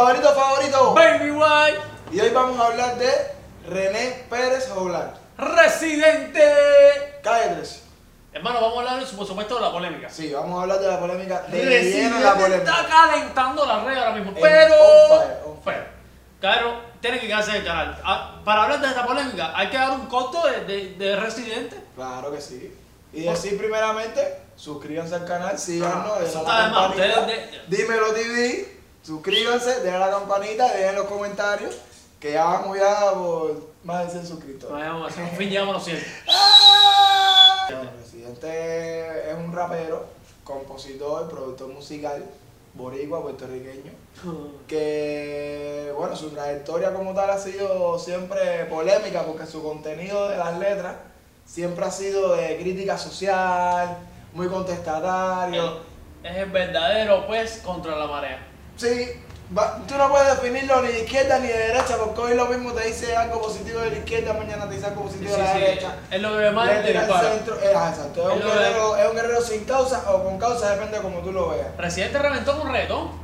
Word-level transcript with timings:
favorito 0.00 0.34
favorito. 0.34 0.94
Baby 0.94 1.30
White, 1.30 1.78
Y 2.12 2.20
hoy 2.20 2.30
vamos 2.30 2.58
a 2.58 2.66
hablar 2.66 2.96
de 2.98 3.10
René 3.68 4.24
Pérez 4.30 4.68
Joglar. 4.72 5.14
Residente. 5.36 6.42
Calle 7.22 7.54
13. 7.56 7.80
Hermano, 8.32 8.60
vamos 8.60 8.76
a 8.78 8.92
hablar, 8.92 9.06
por 9.16 9.26
supuesto, 9.26 9.56
de 9.56 9.60
la 9.60 9.72
polémica. 9.72 10.08
Sí, 10.08 10.32
vamos 10.32 10.58
a 10.58 10.62
hablar 10.62 10.78
de 10.80 10.86
la 10.88 11.00
polémica. 11.00 11.42
De 11.48 11.64
Residente 11.64 12.20
la 12.20 12.34
polémica. 12.34 12.70
está 12.80 12.86
calentando 12.88 13.66
la 13.66 13.84
red 13.84 13.96
ahora 13.98 14.12
mismo, 14.12 14.32
pero... 14.40 14.74
on 14.74 15.18
fire, 15.18 15.36
on 15.46 15.60
Pero, 15.64 15.84
claro, 16.40 16.80
tiene 17.00 17.18
que 17.20 17.26
quedarse 17.26 17.56
el 17.56 17.64
canal. 17.64 17.98
Ah, 18.04 18.40
Para 18.44 18.62
hablar 18.64 18.80
de 18.80 18.86
esta 18.86 19.04
polémica, 19.04 19.52
hay 19.54 19.68
que 19.68 19.76
dar 19.76 19.90
un 19.92 20.06
corto 20.06 20.46
de, 20.46 20.64
de, 20.64 20.94
de 20.94 21.16
Residente. 21.16 21.76
Claro 21.96 22.32
que 22.32 22.40
sí. 22.40 22.74
Y 23.12 23.22
decir 23.24 23.58
primeramente, 23.58 24.38
suscríbanse 24.54 25.16
al 25.16 25.26
canal, 25.26 25.58
síganos, 25.58 26.12
Ah, 26.12 26.20
la 26.20 26.62
de 26.62 26.70
más. 26.70 26.92
campanita. 26.94 27.20
De- 27.26 27.60
Dímelo 27.66 28.12
TV, 28.12 28.79
suscríbanse, 29.02 29.80
denle 29.80 29.96
a 29.96 30.06
la 30.06 30.10
campanita, 30.10 30.72
dejen 30.72 30.94
los 30.96 31.06
comentarios, 31.06 31.76
que 32.18 32.32
ya 32.32 32.44
vamos 32.44 32.78
ya 32.78 33.12
por 33.12 33.70
más 33.84 34.06
de 34.06 34.12
100 34.12 34.26
suscriptores. 34.26 34.86
Vamos, 34.86 35.16
al 35.16 35.28
fin 35.30 35.48
llegamos 35.48 35.74
a 35.74 35.78
los 35.78 35.84
100. 35.84 35.98
¡Ah! 36.28 37.68
El 37.70 37.88
presidente 37.88 39.30
es 39.30 39.36
un 39.36 39.52
rapero, 39.52 40.06
compositor, 40.44 41.28
productor 41.28 41.68
musical, 41.68 42.24
boricua, 42.74 43.22
puertorriqueño, 43.22 43.92
que, 44.68 45.92
bueno, 45.96 46.14
su 46.16 46.30
trayectoria 46.30 46.92
como 46.92 47.14
tal 47.14 47.30
ha 47.30 47.38
sido 47.38 47.98
siempre 47.98 48.64
polémica 48.66 49.22
porque 49.24 49.46
su 49.46 49.62
contenido 49.62 50.28
de 50.28 50.36
las 50.36 50.58
letras 50.58 50.96
siempre 51.44 51.84
ha 51.84 51.90
sido 51.90 52.34
de 52.34 52.58
crítica 52.58 52.96
social, 52.98 53.98
muy 54.34 54.48
contestatario. 54.48 55.78
Es 56.22 56.36
el 56.36 56.50
verdadero, 56.50 57.26
pues, 57.26 57.58
contra 57.64 57.96
la 57.96 58.06
marea. 58.06 58.46
Sí, 58.80 59.10
va- 59.56 59.78
tú 59.86 59.94
no 59.96 60.08
puedes 60.08 60.28
definirlo 60.28 60.80
ni 60.80 60.88
de 60.88 61.00
izquierda 61.00 61.38
ni 61.38 61.48
de 61.48 61.58
derecha 61.58 61.96
porque 62.02 62.20
hoy 62.20 62.34
lo 62.34 62.46
mismo 62.46 62.72
te 62.72 62.86
dice 62.86 63.14
algo 63.14 63.42
positivo 63.42 63.80
de 63.80 63.90
la 63.90 63.96
izquierda, 63.98 64.32
mañana 64.32 64.66
te 64.68 64.74
dice 64.76 64.86
algo 64.86 65.02
positivo 65.02 65.30
sí, 65.34 65.36
de 65.40 65.46
la 65.46 65.52
sí. 65.52 65.60
derecha. 65.60 65.96
Es 66.10 66.20
lo 66.22 66.28
que 66.30 66.36
tira 66.86 67.00
al 67.00 67.06
dispara. 67.06 67.28
centro, 67.32 67.56
eh, 67.60 67.72
ah, 67.76 67.88
exacto. 67.90 68.30
Es 68.30 68.36
Es 68.38 68.42
un, 68.44 68.50
guerrero, 68.50 68.96
es 68.96 69.08
un 69.10 69.14
guerrero 69.16 69.40
sin 69.42 69.64
causa 69.64 70.02
o 70.10 70.24
con 70.24 70.38
causa, 70.38 70.70
depende 70.70 70.96
de 70.96 71.02
cómo 71.02 71.18
tú 71.18 71.32
lo 71.32 71.50
veas. 71.50 71.76
Residente 71.76 72.18
reventó 72.18 72.58
con 72.58 72.72
reggaetón. 72.72 73.20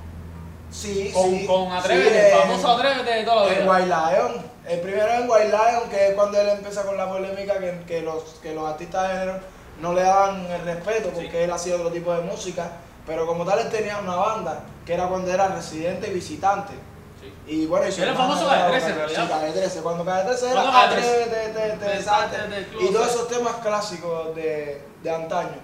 Sí, 0.71 1.11
Con, 1.15 1.31
sí. 1.31 1.47
con 1.47 1.73
Atrévete, 1.73 2.19
el 2.29 2.33
en- 2.35 2.39
famoso 2.41 2.69
Atrévete 2.73 3.11
de 3.11 3.25
toda 3.25 3.47
la 3.47 3.53
En 3.53 3.63
vida. 3.63 3.73
White 3.73 3.87
Lion. 3.87 4.47
El 4.69 4.81
primero 4.81 5.09
en 5.13 5.31
White 5.31 5.49
Lion, 5.49 5.89
que 5.91 6.09
es 6.09 6.15
cuando 6.15 6.41
él 6.41 6.49
empieza 6.49 6.83
con 6.83 6.97
la 6.97 7.09
polémica 7.09 7.59
que, 7.59 7.83
que 7.87 8.03
los, 8.03 8.23
que 8.43 8.53
los 8.53 8.69
artistas 8.69 9.09
de 9.09 9.15
género 9.15 9.39
no 9.81 9.93
le 9.95 10.03
daban 10.03 10.45
el 10.51 10.61
respeto 10.63 11.11
porque 11.15 11.45
él 11.45 11.53
hacía 11.53 11.77
otro 11.77 11.91
tipo 11.91 12.13
de 12.13 12.21
música. 12.23 12.69
Pero 13.07 13.27
como 13.27 13.45
tal, 13.45 13.61
él 13.61 13.71
tenía 13.71 13.99
una 13.99 14.17
banda, 14.17 14.61
que 14.87 14.95
era 14.95 15.09
cuando 15.09 15.31
era 15.31 15.49
residente 15.49 16.09
y 16.09 16.15
visitante. 16.15 16.73
Sí. 17.21 17.33
Y 17.47 17.67
bueno, 17.67 17.87
Era 17.87 18.15
famoso 18.15 18.47
Calle 18.47 18.69
13, 18.71 18.87
en 18.91 18.97
realidad. 18.97 19.23
Sí, 19.25 19.29
Calle 19.31 19.53
13. 19.53 19.81
Cuando 19.83 20.05
Calle 20.05 20.25
13 20.29 20.47
¿Cuándo 20.53 20.63
era 20.63 20.73
Calle 20.73 20.95
13? 20.95 21.11
Atrévete, 21.25 21.49
te, 21.53 21.71
te, 21.71 21.97
Te 21.97 22.03
salte, 22.03 22.37
salte 22.37 22.55
del 22.55 22.67
Y 22.81 22.93
todos 22.93 23.09
esos 23.09 23.29
temas 23.29 23.55
clásicos 23.57 24.35
de, 24.37 24.83
de 25.03 25.11
antaño. 25.11 25.59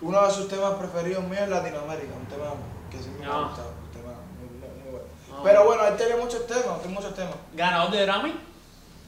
Uno 0.00 0.26
de 0.26 0.30
sus 0.32 0.48
temas 0.48 0.74
preferidos 0.74 1.24
míos 1.24 1.42
es 1.42 1.48
Latinoamérica, 1.48 2.12
un 2.18 2.26
tema 2.26 2.44
que 2.90 2.98
sí 2.98 3.10
me 3.18 3.26
ha 3.26 3.28
Ah. 3.30 3.42
gustado. 3.48 3.68
Un 3.82 3.90
tema 3.92 4.12
muy, 4.38 4.48
muy 4.48 4.90
bueno. 4.90 5.06
Ah. 5.32 5.40
Pero 5.44 5.64
bueno, 5.64 5.86
él 5.86 5.96
tiene 5.96 6.16
muchos 6.16 6.46
temas, 6.46 6.78
tiene 6.80 6.94
muchos 6.94 7.14
temas. 7.14 7.34
Ganador 7.54 7.90
de 7.90 8.02
Grammy. 8.06 8.40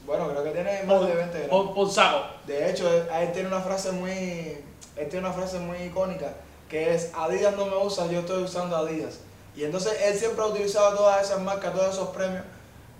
Bueno, 0.06 0.28
creo 0.28 0.42
que 0.44 0.50
tiene 0.50 0.82
más 0.84 1.00
de 1.02 1.14
20 1.14 1.38
Por, 1.40 1.48
gramos. 1.48 1.66
por, 1.66 1.74
por 1.74 1.90
saco. 1.90 2.22
De 2.46 2.70
hecho, 2.70 2.90
él, 2.92 3.06
él 3.20 3.32
tiene 3.32 3.48
una 3.48 3.60
frase 3.60 3.92
muy, 3.92 4.10
él 4.96 5.08
tiene 5.10 5.26
una 5.26 5.32
frase 5.34 5.58
muy 5.58 5.76
icónica 5.82 6.32
que 6.68 6.94
es 6.94 7.12
Adidas 7.14 7.54
no 7.56 7.64
me 7.66 7.76
usa, 7.76 8.06
yo 8.06 8.20
estoy 8.20 8.42
usando 8.42 8.76
Adidas. 8.76 9.20
Y 9.56 9.64
entonces 9.64 9.94
él 10.02 10.16
siempre 10.16 10.42
ha 10.42 10.46
utilizado 10.46 10.96
todas 10.96 11.24
esas 11.24 11.40
marcas, 11.40 11.72
todos 11.72 11.94
esos 11.94 12.08
premios, 12.10 12.42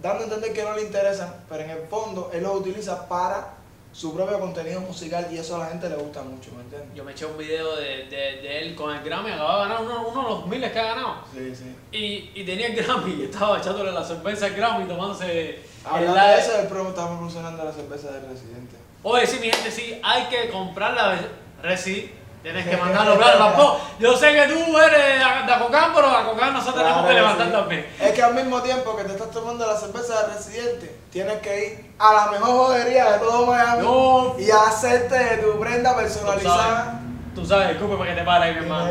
dando 0.02 0.20
a 0.20 0.24
entender 0.24 0.52
que 0.52 0.62
no 0.62 0.74
le 0.74 0.82
interesan, 0.82 1.34
pero 1.48 1.62
en 1.64 1.70
el 1.70 1.86
fondo 1.88 2.30
él 2.32 2.42
los 2.42 2.56
utiliza 2.56 3.08
para 3.08 3.54
su 3.92 4.14
propio 4.14 4.38
contenido 4.38 4.80
musical 4.80 5.26
y 5.30 5.38
eso 5.38 5.56
a 5.56 5.60
la 5.60 5.66
gente 5.66 5.88
le 5.88 5.96
gusta 5.96 6.22
mucho, 6.22 6.50
¿me 6.52 6.62
entiendes? 6.62 6.94
Yo 6.94 7.04
me 7.04 7.12
eché 7.12 7.26
un 7.26 7.38
video 7.38 7.74
de, 7.76 8.04
de, 8.04 8.42
de 8.42 8.58
él 8.60 8.74
con 8.74 8.94
el 8.94 9.02
Grammy, 9.02 9.30
acababa 9.30 9.64
de 9.64 9.68
ganar 9.70 9.82
uno, 9.82 10.08
uno 10.08 10.22
de 10.22 10.28
los 10.28 10.46
miles 10.46 10.72
que 10.72 10.78
ha 10.78 10.84
ganado. 10.94 11.14
Sí, 11.32 11.54
sí. 11.54 11.74
Y, 11.90 12.40
y 12.40 12.44
tenía 12.44 12.68
el 12.68 12.76
Grammy 12.76 13.22
y 13.22 13.24
estaba 13.24 13.58
echándole 13.58 13.92
la 13.92 14.04
cerveza 14.04 14.46
al 14.46 14.54
Grammy 14.54 14.86
tomándose 14.86 15.58
Hablando 15.84 16.20
de 16.20 16.38
eso, 16.38 16.58
el 16.60 16.66
promo 16.66 16.90
está 16.90 17.06
promocionando 17.06 17.64
la 17.64 17.72
cerveza 17.72 18.10
del 18.12 18.28
residente. 18.28 18.76
Oye, 19.02 19.26
sí, 19.26 19.38
mi 19.40 19.50
gente, 19.50 19.70
sí, 19.70 19.98
hay 20.02 20.24
que 20.24 20.50
comprar 20.50 20.94
la 20.94 21.18
Resi. 21.62 22.10
Tienes 22.42 22.66
que 22.66 22.76
mandarlo 22.76 23.16
claro 23.18 23.38
tampoco. 23.38 23.80
Yo 23.98 24.16
sé 24.16 24.32
que 24.32 24.46
tú 24.46 24.78
eres 24.78 25.18
de 25.46 25.52
Acocán, 25.52 25.92
pero 25.94 26.06
Acocán 26.08 26.52
nosotros 26.52 26.82
tenemos 26.82 27.06
que 27.06 27.14
levantar 27.14 27.46
sí. 27.46 27.52
también. 27.52 27.86
Es 28.00 28.12
que 28.12 28.22
al 28.22 28.34
mismo 28.34 28.62
tiempo 28.62 28.96
que 28.96 29.04
te 29.04 29.12
estás 29.12 29.30
tomando 29.30 29.66
la 29.66 29.76
cerveza 29.76 30.22
de 30.22 30.34
residente, 30.34 30.96
tienes 31.10 31.38
que 31.40 31.66
ir 31.66 31.94
a 31.98 32.12
la 32.14 32.26
mejor 32.30 32.48
jodería 32.68 33.12
de 33.12 33.18
todo 33.18 33.46
Miami 33.46 33.82
No. 33.82 34.36
y 34.38 34.50
hacerte 34.50 35.38
tu 35.38 35.58
prenda 35.58 35.96
personalizada. 35.96 37.00
tú 37.34 37.44
sabes, 37.44 37.70
disculpe 37.70 37.96
para 37.96 38.10
que 38.10 38.20
te 38.20 38.24
pare 38.24 38.44
ahí, 38.44 38.54
mi 38.54 38.60
hermano. 38.62 38.90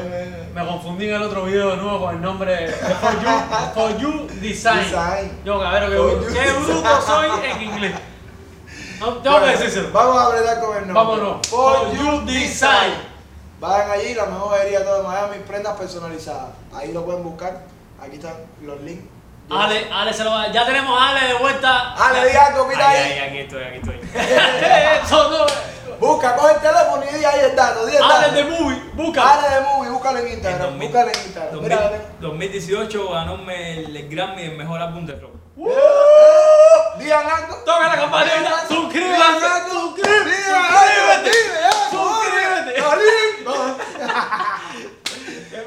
Me 0.53 0.66
confundí 0.66 1.07
en 1.07 1.16
el 1.16 1.22
otro 1.24 1.44
video 1.44 1.69
de 1.72 1.78
nuevo 1.78 2.00
con 2.06 2.16
el 2.16 2.22
nombre 2.22 2.53
de 2.56 2.74
For 2.74 3.22
You, 3.22 3.30
For 3.75 3.97
You 3.97 4.28
Design. 4.41 4.80
Design. 4.80 5.41
Yo, 5.46 5.59
que, 5.59 5.96
You 5.96 6.19
qué 6.34 6.40
Design. 6.41 6.63
bruto 6.66 7.02
soy 7.02 7.30
en 7.50 7.62
inglés. 7.62 7.96
No, 9.00 9.13
tengo 9.19 9.36
que 9.36 9.41
Bueno, 9.41 9.46
decírselo. 9.59 9.90
Vamos 9.91 10.18
a 10.18 10.25
hablar 10.25 10.59
con 10.59 10.75
el 10.78 10.88
nombre. 10.88 10.94
Vámonos. 10.94 11.47
For 11.47 11.78
For 11.78 11.91
You 11.96 12.03
You 12.03 12.25
Design. 12.25 12.25
Design. 12.25 12.94
Vayan 13.59 13.90
allí, 13.91 14.13
la 14.13 14.25
mejor 14.25 14.50
jodería 14.50 14.79
de 14.79 14.85
todo 14.85 15.03
Miami, 15.03 15.38
prendas 15.47 15.75
personalizadas. 15.78 16.50
Ahí 16.73 16.91
lo 16.94 17.03
pueden 17.06 17.23
buscar. 17.23 17.62
Aquí 18.00 18.18
están 18.18 18.35
los 18.62 18.79
links. 18.81 19.03
Ale, 19.50 19.88
Ale 19.91 20.13
se 20.13 20.23
lo 20.23 20.31
va. 20.31 20.51
Ya 20.51 20.66
tenemos 20.66 21.00
a 21.01 21.09
Ale 21.09 21.28
de 21.28 21.34
vuelta. 21.35 21.94
Ale, 21.95 22.29
di 22.29 22.35
algo, 22.38 22.66
mira 22.68 22.90
ahí. 22.90 23.13
ay, 23.13 23.19
aquí 23.29 23.38
estoy, 23.40 23.63
aquí 23.63 23.78
estoy. 23.78 24.00
Eso 25.03 25.31
no. 25.31 25.45
Busca, 26.00 26.35
coge 26.35 26.53
el 26.53 26.59
teléfono 26.62 27.03
y 27.12 27.16
di 27.18 27.25
ahí 27.25 27.40
el 27.40 27.56
dato. 27.56 27.85
Di 27.88 27.95
el 27.95 28.03
Ale 28.03 28.13
dato. 28.28 28.35
de 28.35 28.44
movie, 28.44 28.81
busca. 28.94 29.34
Ale 29.34 29.56
de 29.56 29.62
Movie, 29.62 29.89
búscalo 29.89 30.19
en 30.19 30.28
En 30.28 30.34
Instagram. 30.34 30.62
2000 30.69 30.88
Búscalo 30.89 31.09
en 31.12 31.16
Instagram. 31.25 31.51
2000 31.53 31.69
Mira, 31.69 31.88
Ale. 31.88 32.01
2018 32.19 33.09
ganóme 33.09 33.79
el 33.79 34.09
Grammy 34.09 34.41
del 34.44 34.57
mejor 34.57 34.81
álbum 34.81 35.06
de 35.07 35.16
rock. 35.16 35.31
Digan 37.00 37.25
algo. 37.28 37.56
Toca 37.66 37.88
la 37.88 37.95
campanita. 37.95 38.68
Suscríbanse. 38.68 39.45
Suscríbete. 39.72 40.44
Suscríbete. 40.44 41.77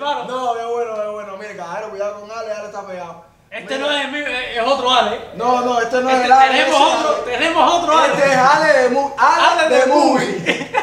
Hermano. 0.00 0.24
No, 0.28 0.56
es 0.56 0.66
bueno, 0.66 1.02
es 1.02 1.10
bueno. 1.12 1.36
Mire, 1.36 1.56
caballero, 1.56 1.90
cuidado 1.90 2.20
con 2.20 2.30
Ale, 2.30 2.52
Ale 2.52 2.66
está 2.66 2.86
pegado. 2.86 3.24
Este 3.50 3.74
Mira. 3.78 3.86
no 3.90 3.92
es 3.98 4.12
mío, 4.12 4.26
es 4.26 4.62
otro 4.66 4.90
Ale. 4.92 5.20
No, 5.34 5.60
no, 5.62 5.80
este 5.80 6.00
no 6.00 6.08
es 6.08 6.14
Este- 6.14 6.26
el 6.26 6.32
Ale. 6.32 6.48
tenemos 6.64 6.80
otro, 6.94 7.08
Ale. 7.16 7.32
tenemos 7.36 7.74
otro 7.74 7.98
Ale. 7.98 8.12
Este 8.14 8.30
es 8.30 8.36
Ale 8.38 8.72
de, 8.82 8.88
mu 8.90 9.10
Ale 9.18 9.42
Ale 9.62 9.68
de 9.68 9.80
de 9.80 9.86
Movie. 9.86 10.70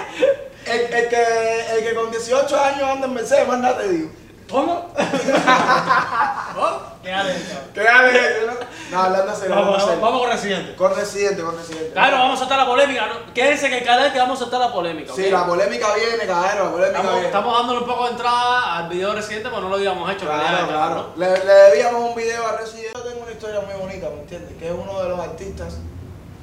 El, 0.67 0.81
el 0.93 1.07
que, 1.07 1.65
el 1.77 1.83
que 1.85 1.95
con 1.95 2.11
18 2.11 2.59
años 2.61 2.83
anda 2.89 3.07
en 3.07 3.13
Mercedes, 3.13 3.47
más 3.47 3.57
nada 3.59 3.77
te 3.77 3.87
digo. 3.87 4.09
¿Cómo? 4.51 4.93
¿Oh? 6.57 6.79
¿Qué 7.01 7.13
Ale? 7.13 7.35
¿Qué 7.73 7.87
Ale 7.87 8.47
no? 8.91 8.99
Hablando 9.01 9.35
serio, 9.35 9.55
Vamos, 9.55 10.01
vamos, 10.01 10.21
con 10.21 10.29
Residente. 10.31 10.75
Con 10.75 10.95
Residente, 10.95 11.41
con 11.41 11.57
Residente. 11.57 11.91
Claro, 11.91 12.17
vamos 12.17 12.35
a 12.35 12.39
soltar 12.39 12.57
la 12.59 12.65
polémica. 12.65 13.07
Quédense 13.33 13.67
en 13.67 13.73
el 13.73 13.83
canal 13.83 14.11
que 14.13 14.19
vamos 14.19 14.37
a 14.37 14.43
soltar 14.43 14.59
la 14.59 14.71
polémica. 14.73 15.13
Sí, 15.13 15.29
la 15.29 15.45
polémica 15.45 15.87
viene, 15.95 16.25
caballero, 16.25 16.65
la 16.65 16.71
polémica 16.71 16.97
Estamos, 16.97 17.11
viene. 17.13 17.27
estamos 17.27 17.57
dándole 17.57 17.79
un 17.79 17.87
poco 17.87 18.03
de 18.05 18.11
entrada 18.11 18.77
al 18.77 18.89
video 18.89 19.13
Residente, 19.13 19.49
porque 19.49 19.63
no 19.63 19.69
lo 19.69 19.75
habíamos 19.75 20.11
hecho. 20.11 20.25
Claro, 20.25 20.41
realidad, 20.41 20.67
claro. 20.67 20.95
¿no? 21.15 21.25
Le, 21.25 21.45
le 21.45 21.53
debíamos 21.53 22.09
un 22.09 22.15
video 22.15 22.47
a 22.47 22.51
Residente. 22.57 22.91
Yo 22.95 23.01
tengo 23.03 23.23
una 23.23 23.31
historia 23.31 23.61
muy 23.61 23.73
bonita, 23.81 24.09
¿me 24.09 24.21
entiendes? 24.21 24.57
Que 24.57 24.67
es 24.67 24.73
uno 24.73 25.03
de 25.03 25.09
los 25.09 25.19
artistas 25.19 25.77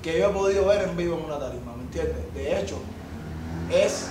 que 0.03 0.19
yo 0.19 0.27
he 0.27 0.33
podido 0.33 0.67
ver 0.67 0.83
en 0.83 0.97
vivo 0.97 1.17
en 1.17 1.25
una 1.25 1.39
tarima, 1.39 1.73
¿me 1.77 1.83
entiendes? 1.85 2.35
De 2.35 2.61
hecho, 2.61 2.77
es, 3.73 4.09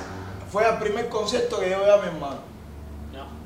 fue 0.52 0.68
el 0.68 0.78
primer 0.80 1.08
concierto 1.10 1.60
que 1.60 1.70
yo 1.70 1.84
vi 1.84 1.90
a 1.90 1.98
mi 1.98 2.08
hermano. 2.08 2.38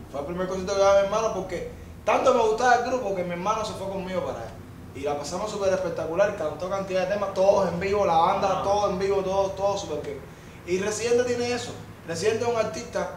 Fue 0.10 0.22
el 0.22 0.26
primer 0.28 0.48
concierto 0.48 0.74
que 0.76 0.80
vi 0.82 0.88
a 0.88 0.94
mi 0.94 1.06
hermano 1.08 1.34
porque 1.34 1.70
tanto 2.06 2.34
me 2.34 2.42
gustaba 2.42 2.76
el 2.76 2.90
grupo 2.90 3.14
que 3.14 3.24
mi 3.26 3.32
hermano 3.32 3.66
se 3.66 3.74
fue 3.74 3.90
conmigo 3.90 4.22
para 4.22 4.40
allá. 4.40 4.52
Y 4.98 5.02
la 5.02 5.18
pasamos 5.18 5.52
súper 5.52 5.72
espectacular, 5.74 6.36
cantó 6.38 6.70
cantidad 6.70 7.08
de 7.08 7.14
temas, 7.14 7.34
todos 7.34 7.70
en 7.72 7.80
vivo, 7.80 8.06
la 8.06 8.18
banda, 8.18 8.50
Ah. 8.60 8.64
todo 8.64 8.90
en 8.90 8.98
vivo, 9.00 9.18
todo, 9.18 9.52
todo 9.52 9.78
súper 9.78 10.02
bien. 10.02 10.20
Y 10.66 10.80
Residente 10.80 11.24
tiene 11.26 11.54
eso. 11.54 11.72
Residente 12.08 12.44
es 12.46 12.50
un 12.50 12.58
artista 12.58 13.12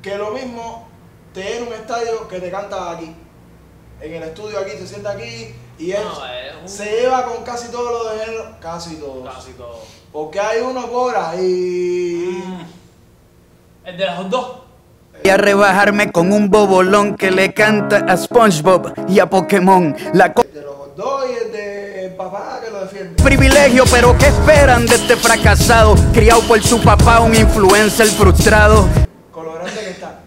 que 0.00 0.16
lo 0.16 0.30
mismo 0.30 0.88
te 1.34 1.42
llena 1.42 1.66
un 1.66 1.72
estadio 1.74 2.26
que 2.28 2.40
te 2.40 2.50
canta 2.50 2.90
aquí. 2.92 3.14
En 4.00 4.14
el 4.14 4.22
estudio 4.22 4.58
aquí, 4.58 4.70
se 4.78 4.86
sienta 4.86 5.10
aquí 5.10 5.54
y 5.78 5.92
él 5.92 6.02
No, 6.04 6.26
es 6.26 6.54
un- 6.62 6.68
se 6.68 6.84
lleva 7.00 7.24
con 7.26 7.44
casi 7.44 7.68
todo 7.70 7.90
lo 7.90 8.10
de 8.10 8.24
género, 8.24 8.56
casi 8.60 8.96
todo. 8.96 9.24
Casi 9.24 9.52
todo. 9.52 9.78
Porque 10.12 10.40
hay 10.40 10.60
uno 10.62 10.86
por 10.88 11.14
ahí. 11.16 12.42
Mm. 12.46 13.86
El 13.88 13.96
de 13.98 14.06
los 14.06 14.30
dos. 14.30 14.52
Y 15.22 15.28
a 15.28 15.36
rebajarme 15.36 16.10
con 16.12 16.32
un 16.32 16.50
bobolón 16.50 17.16
que 17.16 17.30
le 17.30 17.52
canta 17.54 18.04
a 18.08 18.16
SpongeBob 18.16 18.92
y 19.08 19.20
a 19.20 19.30
Pokémon. 19.30 19.94
La 20.12 20.32
co- 20.34 20.42
El 20.42 20.52
de 20.52 20.60
los 20.62 20.96
dos 20.96 21.24
y 21.30 21.44
el 21.44 21.52
de 21.52 22.04
el 22.06 22.14
papá 22.14 22.60
que 22.62 22.70
lo 22.70 22.80
defiende. 22.80 23.13
Privilegio, 23.24 23.84
pero 23.90 24.16
¿qué 24.18 24.26
esperan 24.26 24.86
de 24.86 24.94
este 24.96 25.16
fracasado? 25.16 25.94
Criado 26.12 26.42
por 26.42 26.62
su 26.62 26.80
papá, 26.82 27.20
un 27.20 27.34
influencer 27.34 28.06
frustrado. 28.08 28.86
Con 29.32 29.46
lo 29.46 29.54
grande 29.54 29.72
que 29.80 29.90
está. 29.90 30.20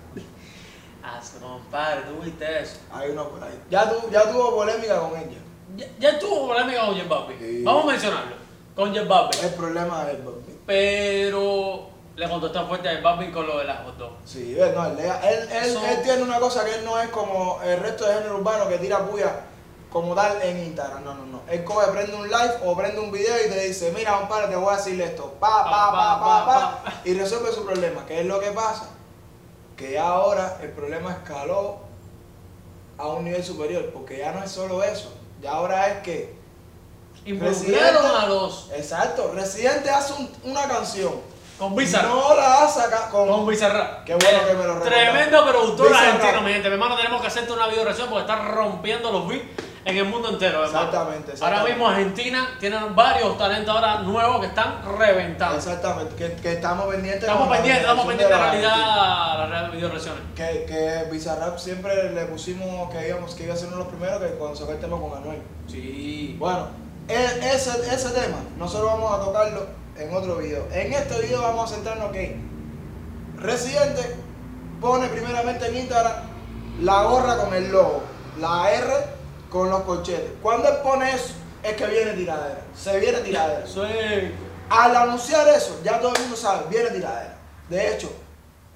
Ah, 1.04 1.20
compadre, 1.40 2.02
tú 2.10 2.24
viste 2.24 2.62
eso. 2.64 2.78
Ahí 2.92 3.06
Hay 3.06 3.12
una 3.12 3.24
por 3.26 3.44
ahí. 3.44 3.60
Ya, 3.70 3.90
tu- 3.90 4.10
ya 4.10 4.24
tuvo 4.32 4.56
polémica 4.56 5.00
con 5.00 5.12
ella. 5.12 5.38
Ya, 5.78 5.86
ya 6.00 6.20
tuvo 6.20 6.48
polémica 6.48 6.86
con 6.88 7.08
Balvin. 7.08 7.38
Sí. 7.40 7.64
Vamos 7.64 7.84
a 7.84 7.88
mencionarlo. 7.88 8.36
Con 8.76 8.94
Balvin. 9.08 9.40
El 9.44 9.54
problema 9.54 10.04
es 10.08 10.16
el 10.16 10.22
Balvin. 10.24 10.60
Pero 10.66 11.90
le 12.16 12.28
contestó 12.30 12.68
fuerte 12.68 12.90
a 12.90 13.00
Balvin 13.02 13.32
con 13.32 13.46
lo 13.46 13.60
de 13.60 13.66
las 13.66 13.86
hot 13.86 13.98
dogs. 13.98 14.16
Sí, 14.26 14.58
no, 14.74 14.86
él, 14.88 14.98
él, 15.00 15.12
él- 15.24 15.50
Eso- 15.70 15.86
él 15.86 16.02
tiene 16.04 16.24
una 16.24 16.40
cosa 16.40 16.66
que 16.66 16.74
él 16.76 16.84
no 16.84 17.00
es 17.00 17.10
como 17.10 17.60
el 17.64 17.80
resto 17.80 18.08
de 18.08 18.16
género 18.16 18.38
urbano 18.38 18.68
que 18.68 18.80
tira 18.80 19.06
puya 19.06 19.32
como 19.92 20.14
tal 20.16 20.42
en 20.42 20.58
Instagram. 20.66 21.04
No, 21.04 21.14
no, 21.16 21.26
no. 21.26 21.42
Él 21.50 21.64
coge, 21.64 21.88
prende 21.92 22.16
un 22.16 22.28
live 22.28 22.54
o 22.66 22.76
prende 22.76 23.00
un 23.00 23.12
video 23.12 23.36
y 23.46 23.50
te 23.50 23.60
dice, 23.68 23.92
mira, 23.96 24.18
compadre, 24.20 24.48
te 24.48 24.56
voy 24.56 24.74
a 24.74 24.78
decirle 24.78 25.06
esto. 25.06 25.34
Pa, 25.40 25.64
pa, 25.64 25.92
pa, 25.92 26.20
pa, 26.20 26.46
pa, 26.84 26.94
y 27.06 27.14
resuelve 27.14 27.52
su 27.52 27.66
problema. 27.66 28.06
¿Qué 28.06 28.20
es 28.22 28.26
lo 28.26 28.40
que 28.40 28.52
pasa? 28.52 28.90
Que 29.76 29.98
ahora 30.00 30.58
el 30.62 30.72
problema 30.72 31.12
escaló 31.14 31.78
a 32.98 33.08
un 33.08 33.26
nivel 33.26 33.44
superior, 33.44 33.92
porque 33.94 34.18
ya 34.18 34.32
no 34.32 34.44
es 34.44 34.52
solo 34.52 34.84
eso. 34.84 35.14
Ya 35.42 35.52
ahora 35.52 35.88
es 35.90 36.02
que 36.04 36.36
Involucraron 37.26 38.06
a 38.06 38.26
los. 38.28 38.70
Exacto, 38.74 39.32
Residente 39.34 39.90
hace 39.90 40.14
un- 40.14 40.32
una 40.46 40.68
canción. 40.68 41.12
Con 41.60 41.76
Bizarrap. 41.76 42.10
No 42.12 42.36
la 42.36 42.64
ha 42.64 42.68
sacado 42.70 43.10
con, 43.12 43.28
Con 43.28 43.48
Bizarrap. 43.48 44.06
Qué 44.06 44.14
bueno 44.16 44.40
que 44.48 44.54
me 44.54 44.64
lo 44.64 44.76
recordaste. 44.76 44.90
Tremendo 44.90 45.46
productor 45.48 45.94
argentino, 45.94 46.42
mi 46.42 46.54
gente. 46.54 46.68
Mi 46.70 46.74
hermano, 46.76 46.96
tenemos 46.96 47.20
que 47.20 47.28
hacerte 47.28 47.52
una 47.52 47.68
video 47.68 47.84
reacción 47.84 48.10
porque 48.10 48.22
está 48.22 48.36
rompiendo 48.50 49.12
los 49.12 49.28
beats 49.28 49.46
en 49.88 49.98
el 49.98 50.06
mundo 50.06 50.30
entero, 50.30 50.64
hermano. 50.66 50.86
Exactamente, 50.88 51.32
Ahora 51.32 51.34
exactamente. 51.34 51.70
mismo 51.72 51.88
Argentina 51.88 52.50
tiene 52.60 52.78
varios 52.94 53.38
talentos 53.38 53.74
ahora 53.76 54.00
nuevos 54.02 54.40
que 54.42 54.48
están 54.48 54.82
reventando. 54.98 55.56
Exactamente, 55.58 56.16
que, 56.16 56.34
que 56.42 56.54
estamos 56.54 56.86
pendientes. 56.88 57.24
Estamos 57.24 57.48
la 57.50 57.56
pendientes, 57.56 57.82
estamos 57.84 58.06
pendientes 58.06 58.38
de 58.38 58.44
la 58.44 58.52
realidad 58.52 59.40
las 59.40 59.50
real- 59.50 59.72
video. 59.72 59.90
Que, 60.36 60.66
que 60.66 61.10
Bizarrap 61.12 61.58
siempre 61.58 62.12
le 62.12 62.26
pusimos 62.26 62.90
que 62.92 63.08
íbamos, 63.08 63.34
que 63.34 63.44
iba 63.46 63.54
a 63.54 63.58
ser 63.58 63.68
uno 63.70 63.78
de 63.78 63.84
los 63.84 63.92
primeros 63.94 64.20
que 64.22 64.28
cuando 64.38 64.56
sacó 64.58 64.72
el 64.74 64.80
tema 64.80 65.00
con 65.00 65.18
Anuel. 65.18 65.42
Sí. 65.68 66.36
Bueno, 66.38 66.68
e- 67.08 67.40
ese, 67.54 67.72
ese 67.94 68.10
tema 68.10 68.38
nosotros 68.58 68.92
vamos 68.92 69.14
a 69.20 69.24
tocarlo 69.24 69.68
en 69.98 70.16
otro 70.16 70.36
video. 70.38 70.68
En 70.72 70.94
este 70.94 71.22
video 71.22 71.42
vamos 71.42 71.72
a 71.72 71.76
centrarnos 71.76 72.12
que 72.12 72.38
Residente 73.38 74.16
pone 74.82 75.08
primeramente 75.08 75.68
en 75.68 75.78
Instagram 75.78 76.14
la 76.82 77.04
gorra 77.04 77.38
con 77.38 77.54
el 77.54 77.72
logo, 77.72 78.04
la 78.40 78.72
R 78.72 79.17
con 79.50 79.70
los 79.70 79.82
corchetes. 79.84 80.32
Cuando 80.42 80.68
él 80.70 80.78
pone 80.84 81.14
eso, 81.14 81.34
es 81.64 81.74
que 81.76 81.86
viene 81.88 82.14
tiradera. 82.14 82.62
Se 82.76 83.00
viene 83.00 83.20
tiradera. 83.20 83.66
Al 84.70 84.96
anunciar 84.96 85.48
eso, 85.48 85.80
ya 85.84 86.00
todo 86.00 86.14
el 86.14 86.22
mundo 86.22 86.36
sabe, 86.36 86.66
viene 86.70 86.90
tiradera. 86.90 87.36
De 87.70 87.94
hecho, 87.94 88.12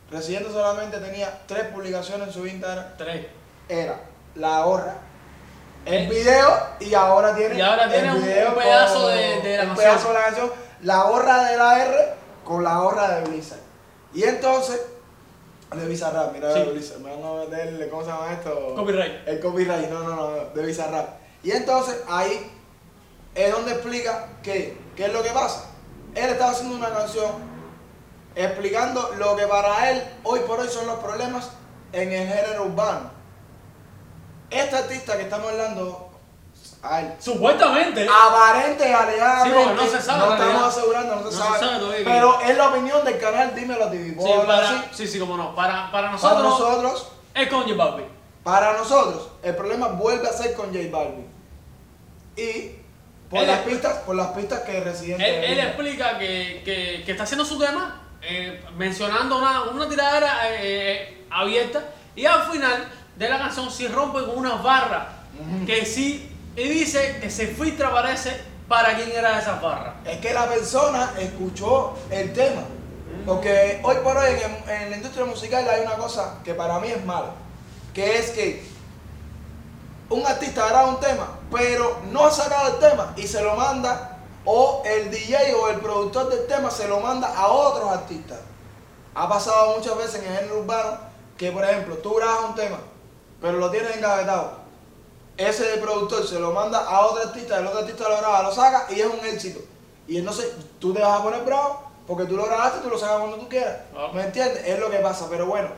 Residente 0.10 0.52
solamente 0.52 0.98
tenía 0.98 1.40
tres 1.48 1.66
publicaciones 1.68 2.28
en 2.28 2.34
su 2.34 2.46
Instagram. 2.46 2.86
Tres. 2.98 3.28
Era 3.70 3.98
la 4.36 4.62
gorra, 4.66 4.96
el 5.86 6.08
video 6.10 6.68
y 6.82 6.94
ahora 6.94 7.34
tiene, 7.36 7.56
Y 7.56 7.62
ahora 7.62 7.90
tiene 7.90 8.10
el 8.10 8.16
un- 8.16 8.24
video 8.24 8.50
un 8.50 8.56
pedazo 8.56 9.02
con- 9.04 9.14
de- 9.16 9.42
de 9.42 9.58
la 9.58 9.64
un 9.64 9.70
canción. 9.70 9.76
pedazo 9.78 10.08
de 10.10 10.14
la 10.14 10.24
canción, 10.26 10.52
la 10.82 11.04
gorra 11.04 11.44
de 11.46 11.58
la 11.58 11.84
R 11.86 12.14
con 12.44 12.64
la 12.64 12.76
gorra 12.80 13.10
de 13.16 13.30
Blizzard. 13.30 13.60
Y 14.14 14.24
entonces, 14.24 14.82
de 15.76 15.88
Bizarrap, 15.88 16.34
mira 16.34 16.54
Sí. 16.54 16.94
me 17.02 17.10
van 17.16 17.24
a 17.24 17.40
meterle, 17.46 17.88
¿cómo 17.90 18.04
se 18.04 18.10
llama 18.10 18.34
esto? 18.34 18.76
Copyright. 18.76 19.28
El 19.28 19.40
copyright, 19.40 19.90
no, 19.90 20.04
no, 20.04 20.16
no, 20.16 20.32
de 20.54 20.66
Bizarrap. 20.66 21.08
Y 21.44 21.52
entonces 21.52 22.02
ahí 22.10 22.52
es 23.34 23.52
donde 23.52 23.72
explica 23.72 24.28
que, 24.44 24.78
qué 24.96 25.06
es 25.06 25.14
lo 25.14 25.24
que 25.24 25.30
pasa. 25.30 25.66
Él 26.14 26.30
estaba 26.30 26.52
haciendo 26.52 26.76
una 26.76 26.90
canción 26.90 27.32
explicando 28.36 29.12
lo 29.18 29.36
que 29.36 29.48
para 29.48 29.92
él 29.92 30.04
hoy 30.24 30.40
por 30.42 30.60
hoy 30.60 30.68
son 30.68 30.88
los 30.88 31.00
problemas 31.00 31.52
en 31.94 32.12
el 32.12 32.28
género 32.28 32.66
urbano. 32.66 33.10
Este 34.50 34.76
artista 34.76 35.16
que 35.16 35.24
estamos 35.24 35.50
hablando, 35.52 36.11
a 36.84 37.02
Supuestamente. 37.20 38.08
aparente, 38.08 38.94
alegadamente, 38.94 39.60
Sí, 39.60 39.66
porque 39.68 39.84
no 39.86 39.92
se 39.92 40.02
sabe, 40.02 40.26
no 40.26 40.34
estamos 40.34 40.64
asegurando, 40.78 41.16
no 41.18 41.32
se 41.32 41.38
No 41.38 41.54
se 41.54 41.60
sabe, 41.60 41.80
todavía. 41.80 42.04
pero 42.06 42.42
es 42.42 42.58
la 42.58 42.68
opinión 42.70 43.06
del 43.06 43.20
canal 43.20 43.54
Dímelo. 43.56 43.92
Sí, 43.92 44.14
¿Puedo 44.18 44.42
hablar 44.42 44.64
para, 44.64 44.80
así? 44.80 44.90
sí, 44.94 45.08
sí, 45.08 45.20
como 45.20 45.38
no. 45.38 45.54
Para, 45.56 45.92
para 45.92 45.92
Para 45.92 46.12
nosotros, 46.12 46.44
nosotros, 46.44 47.08
es 47.36 47.48
con 47.50 47.62
J 47.64 47.76
Balvin. 47.76 48.06
para 48.44 48.74
nosotros, 48.78 49.30
el 49.44 49.56
problema 49.56 49.88
vuelve 49.90 50.28
a 50.28 50.34
ser 50.34 50.54
con 50.56 50.68
J 50.74 50.80
Balvin. 50.92 51.28
Y 52.36 52.72
por 53.30 53.40
Él 53.40 53.48
las 53.48 53.60
pistas, 53.60 53.94
por 54.00 54.16
las 54.16 54.28
pistas 54.30 54.62
que 54.62 54.80
Residente 54.80 55.52
Él, 55.52 55.60
explica 55.60 56.18
que, 56.18 56.62
que, 56.66 57.04
que 57.06 57.12
está 57.12 57.24
haciendo 57.24 57.46
su 57.46 57.60
tema, 57.60 58.02
eh, 58.24 58.64
mencionando 58.78 59.38
una, 59.38 59.64
una 59.64 59.88
tiradera 59.88 60.40
eh, 60.50 61.26
abierta, 61.30 61.84
y 62.16 62.26
al 62.26 62.44
final 62.52 62.92
de 63.16 63.30
la 63.30 63.38
canción 63.38 63.70
sí 63.70 63.88
rompe 63.88 64.20
con 64.26 64.38
unas 64.38 64.62
barras 64.64 65.08
que 65.66 65.86
sí, 65.86 66.31
y 66.56 66.68
dice 66.68 67.20
que 67.22 67.30
se 67.30 67.48
filtra, 67.48 67.92
parece, 67.92 68.42
para 68.68 68.96
quién 68.96 69.12
era 69.12 69.40
esas 69.40 69.62
barras. 69.62 69.96
Es 70.06 70.20
que 70.20 70.34
la 70.34 70.48
persona 70.48 71.14
escuchó 71.18 71.94
el 72.10 72.34
tema. 72.34 72.64
Porque 73.26 73.80
hoy 73.84 73.98
por 74.04 74.18
hoy 74.18 74.32
en, 74.68 74.90
la 74.90 74.96
industria 74.96 75.26
musical 75.26 75.68
hay 75.70 75.82
una 75.82 75.96
cosa 75.96 76.40
que 76.44 76.54
para 76.54 76.80
mí 76.80 76.88
es 76.88 77.04
mala. 77.06 77.32
Que 77.94 78.18
es 78.18 78.32
que 78.32 78.64
un 80.10 80.26
artista 80.26 80.68
graba 80.68 80.90
un 80.90 81.00
tema, 81.00 81.40
pero 81.52 82.00
no 82.12 82.26
ha 82.26 82.32
sacado 82.32 82.76
el 82.76 82.80
tema 82.80 83.14
y 83.16 83.28
se 83.28 83.42
lo 83.42 83.56
manda, 83.56 84.18
o 84.44 84.82
el 84.86 85.12
DJ 85.12 85.54
o 85.56 85.70
el 85.70 85.80
productor 85.80 86.30
del 86.30 86.48
tema 86.48 86.72
se 86.72 86.88
lo 86.88 87.00
manda 87.00 87.34
a 87.36 87.48
otros 87.48 87.90
artistas. 87.90 88.40
Ha 89.14 89.30
pasado 89.30 89.78
muchas 89.78 89.98
veces 89.98 90.16
en 90.16 90.32
el 90.32 90.38
género 90.38 90.60
urbano 90.60 90.98
que, 91.38 91.52
por 91.52 91.64
ejemplo, 91.64 91.98
tú 91.98 92.16
grabas 92.16 92.46
un 92.50 92.56
tema, 92.56 92.80
pero 93.42 93.58
lo 93.58 93.70
tienes 93.70 93.96
engavetado. 93.96 94.61
Ese 95.42 95.64
productor 95.78 96.26
se 96.28 96.40
lo 96.40 96.52
manda 96.52 96.80
a 96.80 97.06
otro 97.06 97.24
artista, 97.28 97.58
el 97.58 97.68
otro 97.68 97.80
artista 97.80 98.08
lo 98.10 98.18
graba, 98.18 98.44
lo 98.44 98.52
saca 98.54 98.88
y 98.92 99.00
es 99.00 99.06
un 99.08 99.26
éxito. 99.26 99.60
Y 100.08 100.18
entonces 100.18 100.52
tú 100.80 100.94
te 100.94 101.02
vas 101.02 101.20
a 101.20 101.24
poner 101.24 101.42
bravo 101.44 101.84
porque 102.08 102.26
tú 102.26 102.36
lo 102.36 102.46
grabaste 102.46 102.80
y 102.80 102.82
tú 102.84 102.90
lo 102.90 102.98
sacas 103.00 103.18
cuando 103.20 103.38
tú 103.38 103.48
quieras. 103.50 103.78
Ah. 103.96 104.10
¿Me 104.14 104.24
entiendes? 104.24 104.64
Es 104.68 104.80
lo 104.80 104.90
que 104.90 104.98
pasa. 104.98 105.28
Pero 105.30 105.46
bueno, 105.46 105.70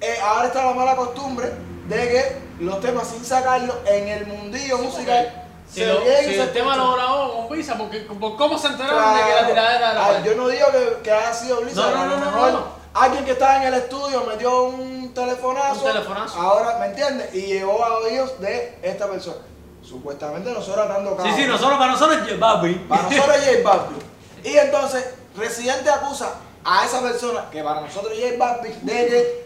eh, 0.00 0.16
ahora 0.22 0.46
está 0.46 0.64
la 0.64 0.74
mala 0.74 0.96
costumbre 0.96 1.52
de 1.88 1.96
que 2.08 2.38
los 2.64 2.80
temas 2.80 3.08
sin 3.08 3.24
sacarlo 3.24 3.74
en 3.86 4.08
el 4.08 4.26
mundillo 4.26 4.78
musical 4.78 5.42
Si, 5.68 5.80
se 5.80 5.86
lo- 5.86 6.00
si 6.00 6.06
se 6.34 6.42
el 6.42 6.52
tema 6.52 6.76
lo 6.76 6.92
grabó 6.94 7.34
con 7.48 7.56
Visa, 7.56 7.76
porque 7.76 8.00
por 8.00 8.36
cómo 8.36 8.58
se 8.58 8.68
enteraron 8.68 9.16
de 9.16 9.22
que 9.24 9.34
la 9.34 9.46
tiradera 9.46 9.76
era 9.78 9.94
la 10.12 10.22
yo 10.22 10.34
no 10.34 10.48
digo 10.48 10.66
que, 10.70 11.02
que 11.02 11.10
haya 11.10 11.32
sido 11.34 11.60
Blizzard, 11.62 11.94
No, 11.94 12.06
no, 12.06 12.16
no, 12.18 12.30
no, 12.30 12.50
no. 12.50 12.83
Alguien 12.94 13.24
que 13.24 13.32
estaba 13.32 13.56
en 13.56 13.62
el 13.64 13.74
estudio 13.74 14.24
metió 14.24 14.64
un 14.64 15.12
telefonazo, 15.14 15.80
Un 15.84 15.92
telefonazo. 15.92 16.40
ahora, 16.40 16.78
¿me 16.78 16.86
entiendes? 16.86 17.34
Y 17.34 17.42
llegó 17.46 17.84
a 17.84 17.98
oídos 17.98 18.40
de 18.40 18.78
esta 18.82 19.06
persona. 19.08 19.36
Supuestamente 19.82 20.50
nosotros 20.50 20.88
dando 20.88 21.16
Sí, 21.22 21.30
sí, 21.36 21.46
nosotros, 21.46 21.78
para 21.78 21.92
nosotros 21.92 22.18
es 22.18 22.24
J 22.24 22.36
Balvin. 22.38 22.88
Para 22.88 23.02
nosotros 23.02 23.36
es 23.36 23.62
J 23.62 23.68
Balvin. 23.76 23.98
Y 24.44 24.56
entonces, 24.56 25.04
Residente 25.36 25.90
acusa 25.90 26.34
a 26.64 26.84
esa 26.86 27.00
persona, 27.02 27.50
que 27.50 27.62
para 27.62 27.80
nosotros 27.82 28.12
es 28.16 28.32
J 28.32 28.44
Balvin, 28.44 28.86
de 28.86 29.06
que 29.08 29.44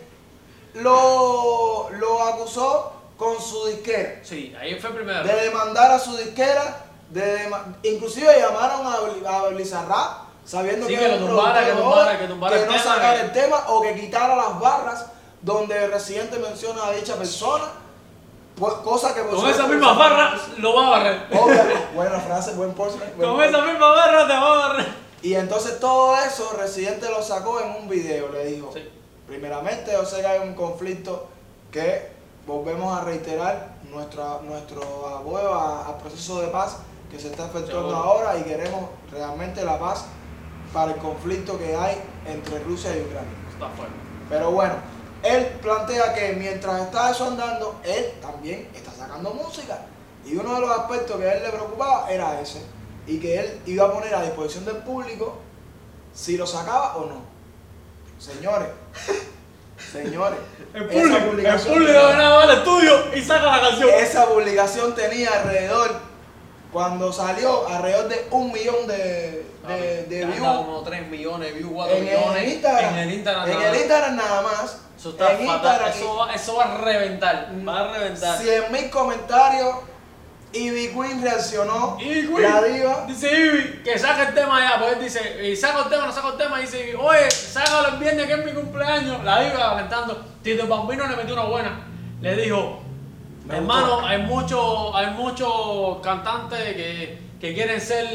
lo, 0.75 1.89
lo 1.91 2.23
acusó 2.23 2.93
con 3.17 3.41
su 3.41 3.67
disquera. 3.67 4.21
Sí, 4.23 4.55
ahí 4.61 4.79
fue 4.81 4.91
primero. 4.91 5.25
De 5.25 5.35
demandar 5.35 5.91
a 5.91 5.99
su 5.99 6.17
disquera, 6.17 6.85
de 7.11 7.51
inclusive 7.83 8.29
llamaron 8.39 8.87
a, 8.87 9.37
a 9.39 9.49
sabiendo 10.49 10.87
Sí, 10.87 10.95
que, 10.95 10.99
que 10.99 11.05
era 11.05 11.17
lo 11.17 11.23
un 11.25 11.29
tumbara, 11.29 11.53
productor 11.61 11.77
que 11.77 11.83
tumbara, 11.83 12.05
joven, 12.07 12.19
que 12.19 12.27
tumbara 12.29 12.57
que 12.57 12.63
el 12.63 12.67
no 12.69 12.73
tema, 12.73 12.85
sacara 12.95 13.21
el 13.21 13.33
tema 13.33 13.57
o 13.69 13.83
que 13.83 13.95
quitara 14.01 14.35
las 14.37 14.59
barras 14.61 15.07
donde 15.43 15.87
Residente 15.89 16.39
menciona 16.39 16.87
a 16.87 16.91
dicha 16.93 17.17
persona, 17.17 17.65
pues, 18.57 18.73
cosa 18.75 19.15
que 19.15 19.23
Con 19.27 19.49
esa 19.49 19.67
misma 19.67 19.93
barra 19.93 20.35
lo 20.57 20.75
va 20.75 20.87
a 20.87 20.91
barrer. 20.91 21.27
Obvio, 21.33 21.63
buena 21.95 22.19
frase, 22.19 22.55
buen 22.55 22.73
porcentaje. 22.73 23.13
Con 23.13 23.43
esa 23.43 23.61
misma 23.61 23.89
barra 23.91 24.27
te 24.27 24.33
va 24.33 24.53
a 24.65 24.69
barrer. 24.69 24.87
Y 25.21 25.35
entonces 25.35 25.79
todo 25.81 26.17
eso 26.17 26.57
Residente 26.59 27.09
lo 27.11 27.23
sacó 27.23 27.61
en 27.61 27.71
un 27.77 27.89
video, 27.89 28.31
le 28.33 28.47
dijo. 28.47 28.71
Sí. 28.73 28.89
Primeramente 29.27 29.93
yo 29.93 30.05
sé 30.07 30.21
que 30.23 30.27
hay 30.27 30.39
un 30.41 30.55
conflicto 30.55 31.29
que 31.71 32.11
volvemos 32.47 32.97
a 32.99 33.05
reiterar 33.05 33.75
nuestra, 33.91 34.39
nuestro 34.43 34.81
apoyo 35.19 35.53
a- 35.55 35.87
al 35.87 35.97
proceso 35.99 36.41
de 36.41 36.49
paz 36.49 36.79
que 37.11 37.19
se 37.21 37.29
está 37.29 37.47
efectuando 37.47 37.95
ahora 37.95 38.37
y 38.39 38.43
queremos 38.43 38.89
realmente 39.13 39.65
la 39.65 39.79
paz 39.79 40.05
para 40.73 40.93
el 40.93 40.99
conflicto 40.99 41.59
que 41.59 41.75
hay 41.75 41.97
entre 42.27 42.59
Rusia 42.61 42.97
y 42.97 43.01
Ucrania. 43.01 43.31
Está 43.53 43.69
fuerte. 43.71 43.95
Pero 44.29 44.51
bueno, 44.51 44.75
él 45.23 45.47
plantea 45.63 46.15
que 46.15 46.35
mientras 46.35 46.83
está 46.83 47.11
eso 47.11 47.27
andando, 47.27 47.81
él 47.85 48.13
también 48.21 48.69
está 48.75 48.93
sacando 48.93 49.33
música. 49.33 49.87
Y 50.25 50.37
uno 50.37 50.55
de 50.55 50.61
los 50.61 50.71
aspectos 50.71 51.17
que 51.17 51.29
a 51.29 51.35
él 51.35 51.43
le 51.43 51.51
preocupaba 51.51 52.11
era 52.11 52.41
ese. 52.41 52.63
Y 53.07 53.19
que 53.19 53.41
él 53.41 53.61
iba 53.67 53.87
a 53.87 53.93
poner 53.93 54.15
a 54.15 54.23
disposición 54.23 54.65
del 54.65 54.77
público 54.79 55.39
si 56.13 56.37
lo 56.37 56.47
sacaba 56.47 56.97
o 56.97 57.07
no. 57.07 57.23
Señores, 58.19 58.69
señores, 59.93 60.39
El 60.75 60.83
esa 60.83 61.01
público, 61.01 61.17
el 61.17 61.31
publicación 61.31 61.75
público 61.75 62.07
viene 62.07 62.23
al 62.23 62.51
estudio 62.51 63.15
y 63.15 63.23
saca 63.23 63.47
la 63.47 63.61
canción. 63.61 63.91
esa 63.91 64.27
publicación 64.27 64.95
tenía 64.95 65.31
alrededor, 65.41 66.01
cuando 66.73 67.13
salió, 67.13 67.67
alrededor 67.69 68.09
de 68.09 68.27
un 68.33 68.53
millón 68.53 68.87
de, 68.89 69.47
de, 69.69 70.05
de 70.05 70.21
Ya 70.21 70.27
views. 70.27 70.47
como 70.47 70.81
3 70.83 71.07
millones 71.09 71.53
de 71.53 71.59
views, 71.59 71.73
4 71.75 71.97
En 71.97 72.05
millones. 72.05 72.43
el 72.43 72.49
Instagram, 72.53 72.93
En 72.95 72.99
el 72.99 73.15
Instagram. 73.15 73.49
en 73.49 73.55
nada 73.55 73.65
el 73.67 73.71
más. 73.73 73.81
Instagram 73.81 74.17
nada 74.17 74.43
más. 74.43 74.81
Eso 74.99 75.11
está 75.11 75.33
En 75.33 75.47
fatal. 75.47 75.93
Eso 75.95 76.17
va, 76.17 76.35
eso 76.35 76.57
va 76.57 76.65
a 76.65 76.79
reventar. 76.79 77.49
Va 77.69 77.81
a 77.81 77.93
reventar. 77.93 78.39
100 78.39 78.73
mil 78.73 78.91
comentarios. 78.91 79.77
Ivy 80.51 80.89
Queen 80.95 81.23
reaccionó. 81.23 81.99
Y 82.01 82.25
güey, 82.27 82.43
la 82.43 82.63
diva. 82.63 83.05
dice 83.07 83.31
Ivy 83.31 83.83
que 83.85 83.99
saca 83.99 84.29
el 84.29 84.35
tema 84.35 84.59
ya, 84.61 84.79
pues 84.79 84.95
él 84.95 85.03
dice, 85.05 85.47
y 85.47 85.55
saca 85.55 85.83
el 85.83 85.91
tema, 85.91 86.07
no 86.07 86.13
saca 86.13 86.29
el 86.29 86.37
tema, 86.39 86.59
dice 86.59 86.81
Ivy, 86.89 86.95
oye, 86.99 87.31
sácalo 87.31 87.89
el 87.89 87.97
viernes 87.99 88.27
que 88.27 88.33
es 88.33 88.45
mi 88.47 88.53
cumpleaños. 88.53 89.23
La 89.25 89.41
diva 89.43 89.59
calentando. 89.59 90.25
Tito 90.43 90.67
Bambino 90.67 91.07
le 91.07 91.17
metió 91.17 91.35
una 91.35 91.45
buena. 91.45 91.87
Le 92.23 92.35
dijo, 92.37 92.81
Me 93.45 93.57
hermano, 93.59 93.97
gustó. 93.97 94.07
hay 94.07 94.19
muchos 94.23 94.91
hay 94.95 95.07
muchos 95.11 95.99
cantantes 96.03 96.59
que, 96.75 97.19
que 97.39 97.55
quieren 97.55 97.79
ser 97.81 98.07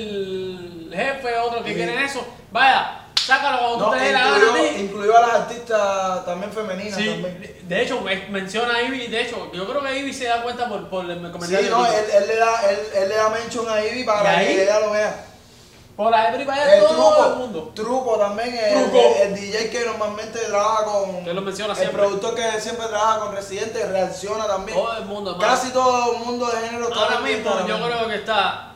jefe, 0.94 1.38
otros 1.38 1.64
que 1.64 1.70
Sí. 1.70 1.76
quieren 1.76 2.00
eso. 2.00 2.26
Vaya, 2.52 3.00
sácalo 3.20 3.58
cuando 3.60 3.78
No, 3.78 3.86
tú 3.86 3.92
te 3.98 4.04
dé 4.04 4.12
la 4.12 4.20
gana 4.20 4.68
incluyó, 4.78 5.18
a 5.18 5.22
las 5.22 5.34
artistas 5.36 6.26
también 6.26 6.52
femeninas. 6.52 6.98
Sí, 6.98 7.10
también. 7.10 7.58
de 7.64 7.82
hecho, 7.82 8.02
me- 8.02 8.28
menciona 8.30 8.76
a 8.76 8.82
Ivy, 8.84 9.08
de 9.08 9.22
hecho, 9.22 9.52
yo 9.54 9.68
creo 9.68 9.82
que 9.82 9.98
Ivy 10.00 10.14
se 10.14 10.26
da 10.26 10.44
cuenta 10.44 10.68
por, 10.68 10.90
por 10.90 11.10
el 11.10 11.32
comentario. 11.32 11.66
Sí, 11.66 11.70
no, 11.72 11.86
él, 11.86 12.06
él 12.14 12.28
le 12.28 12.36
da, 12.38 12.70
él, 12.70 12.80
él 12.96 13.10
le 13.10 13.16
da 13.16 13.30
mention 13.30 13.70
a 13.70 13.84
Ivy 13.84 14.04
para 14.04 14.38
que 14.40 14.64
ella 14.64 14.80
lo 14.80 14.92
vea. 14.92 15.26
Por 15.96 16.10
la 16.10 16.30
Every 16.30 16.44
vaya 16.44 16.74
El 16.74 16.80
todo 16.86 16.90
truco, 17.14 17.26
el 17.28 17.36
mundo. 17.36 17.72
truco 17.76 18.18
también, 18.18 18.56
el, 18.58 18.82
Truco. 18.82 18.98
el- 18.98 19.28
el 19.28 19.36
DJ 19.36 19.70
que 19.70 19.86
normalmente 19.86 20.40
trabaja 20.40 20.86
con. 20.86 21.24
Que 21.24 21.34
lo 21.36 21.42
menciona 21.44 21.80
el 21.80 21.90
productor 21.92 22.34
que 22.34 22.60
siempre 22.60 22.88
trabaja 22.88 23.20
con 23.20 23.36
Residente 23.36 23.86
reacciona 23.86 24.48
también. 24.48 24.76
Todo 24.76 24.98
el 24.98 25.06
mundo. 25.06 25.38
Casi 25.38 25.70
todo 25.70 26.14
el 26.14 26.20
mundo 26.26 26.48
de 26.48 26.68
género 26.68 26.88
está 26.90 27.00
Ahora 27.00 27.20
mismo 27.20 27.68
yo 27.68 27.86
creo 27.86 28.08
que 28.08 28.16
está, 28.16 28.73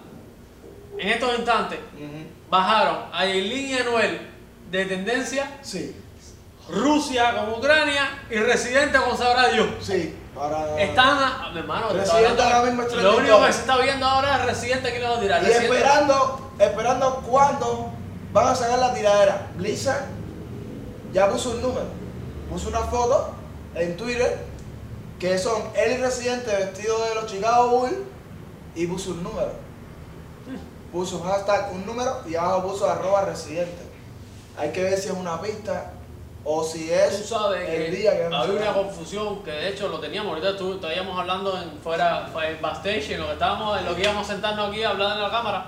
en 0.98 1.08
estos 1.10 1.36
instantes, 1.38 1.80
bajaron 2.50 2.98
a 3.14 3.26
Yailin 3.26 3.70
y 3.70 3.74
Anuel 3.78 4.22
de 4.72 4.86
tendencia, 4.86 5.58
Sí, 5.62 5.96
Rusia 6.70 7.34
con 7.36 7.54
Ucrania 7.60 8.24
y 8.30 8.36
Residente 8.38 8.98
con 9.00 9.18
Sabrá 9.18 9.50
Dios. 9.50 9.68
sí. 9.82 10.16
Para... 10.36 10.80
Están, 10.80 11.18
a- 11.18 11.50
mi 11.52 11.60
hermano, 11.62 11.90
Residente 11.94 12.40
ahora 12.44 12.62
mismo 12.70 12.84
lo 13.02 13.18
único 13.18 13.44
que 13.44 13.54
se 13.54 13.60
está 13.62 13.76
viendo 13.78 14.06
ahora 14.06 14.38
es 14.38 14.46
Residente 14.46 14.94
que 14.94 15.00
le 15.00 15.08
va 15.08 15.18
a 15.18 15.20
tirar. 15.20 15.42
Y 15.42 15.46
Residente- 15.48 15.76
esperando, 15.78 16.52
esperando 16.60 17.16
cuándo 17.28 17.90
van 18.34 18.48
a 18.50 18.54
sacar 18.56 18.78
la 18.78 18.94
tiradera. 18.94 19.48
Blizzard 19.56 20.04
ya 21.12 21.28
puso 21.32 21.50
un 21.52 21.62
número, 21.64 21.88
puso 22.52 22.70
una 22.70 22.82
foto 22.82 23.34
en 23.74 23.98
Twitter 23.98 24.38
que 25.20 25.40
son 25.40 25.64
él 25.76 25.94
y 25.94 25.98
Residente 25.98 26.56
vestidos 26.56 27.10
de 27.10 27.16
los 27.16 27.26
Chicago 27.26 27.70
Bulls 27.80 27.96
y 28.76 28.86
puso 28.86 29.12
un 29.12 29.24
número. 29.24 29.54
Puso 30.92 31.18
un 31.18 31.28
hashtag, 31.28 31.72
un 31.74 31.86
número 31.86 32.22
y 32.28 32.36
abajo 32.36 32.70
puso 32.70 32.90
arroba 32.90 33.26
Residente. 33.26 33.84
Hay 34.58 34.72
que 34.72 34.84
ver 34.84 34.98
si 34.98 35.10
es 35.10 35.14
una 35.14 35.40
pista 35.42 35.92
o 36.44 36.64
si 36.64 36.90
es 36.92 37.22
Tú 37.24 37.28
sabes 37.36 37.68
el 37.70 37.86
que 37.86 37.92
día 37.92 38.12
que 38.18 38.24
había 38.34 38.54
una 38.60 38.74
confusión 38.74 39.44
que 39.44 39.52
de 39.52 39.70
hecho 39.70 39.90
lo 39.90 40.00
teníamos 40.00 40.30
ahorita 40.34 40.58
estu- 40.58 40.76
estábamos 40.76 41.20
hablando 41.20 41.62
en 41.62 41.78
fuera 41.84 42.30
fue 42.32 42.52
en 42.52 42.62
backstage 42.62 43.18
lo 43.18 43.26
que 43.28 43.34
estábamos 43.34 43.78
en 43.80 43.86
lo 43.86 43.94
que 43.96 44.02
íbamos 44.04 44.28
a 44.28 44.32
sentarnos 44.34 44.70
aquí 44.70 44.82
a 44.84 44.92
hablar 44.92 45.18
en 45.18 45.24
la 45.24 45.30
cámara. 45.30 45.66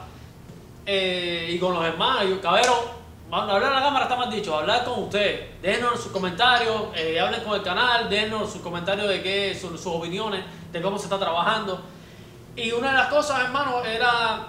Eh, 0.85 1.47
y 1.49 1.59
con 1.59 1.73
los 1.73 1.83
hermanos 1.85 2.23
y 2.31 2.37
Cabero 2.39 2.73
vamos 3.29 3.51
a 3.51 3.55
hablar 3.55 3.71
en 3.71 3.75
la 3.75 3.83
cámara 3.83 4.05
está 4.05 4.15
más 4.15 4.31
dicho 4.31 4.57
hablar 4.57 4.85
con 4.85 5.03
ustedes 5.03 5.61
déjenos 5.61 6.01
sus 6.01 6.11
comentarios 6.11 6.81
eh, 6.95 7.19
hablen 7.19 7.43
con 7.43 7.53
el 7.55 7.61
canal 7.61 8.09
déjenos 8.09 8.51
sus 8.51 8.61
comentarios 8.61 9.07
de 9.07 9.21
qué 9.21 9.53
sus, 9.59 9.71
sus 9.79 9.93
opiniones 9.93 10.43
de 10.71 10.81
cómo 10.81 10.97
se 10.97 11.03
está 11.05 11.19
trabajando. 11.19 11.81
Y 12.55 12.71
una 12.71 12.91
de 12.91 12.97
las 12.97 13.07
cosas 13.09 13.41
hermano 13.41 13.83
era 13.83 14.47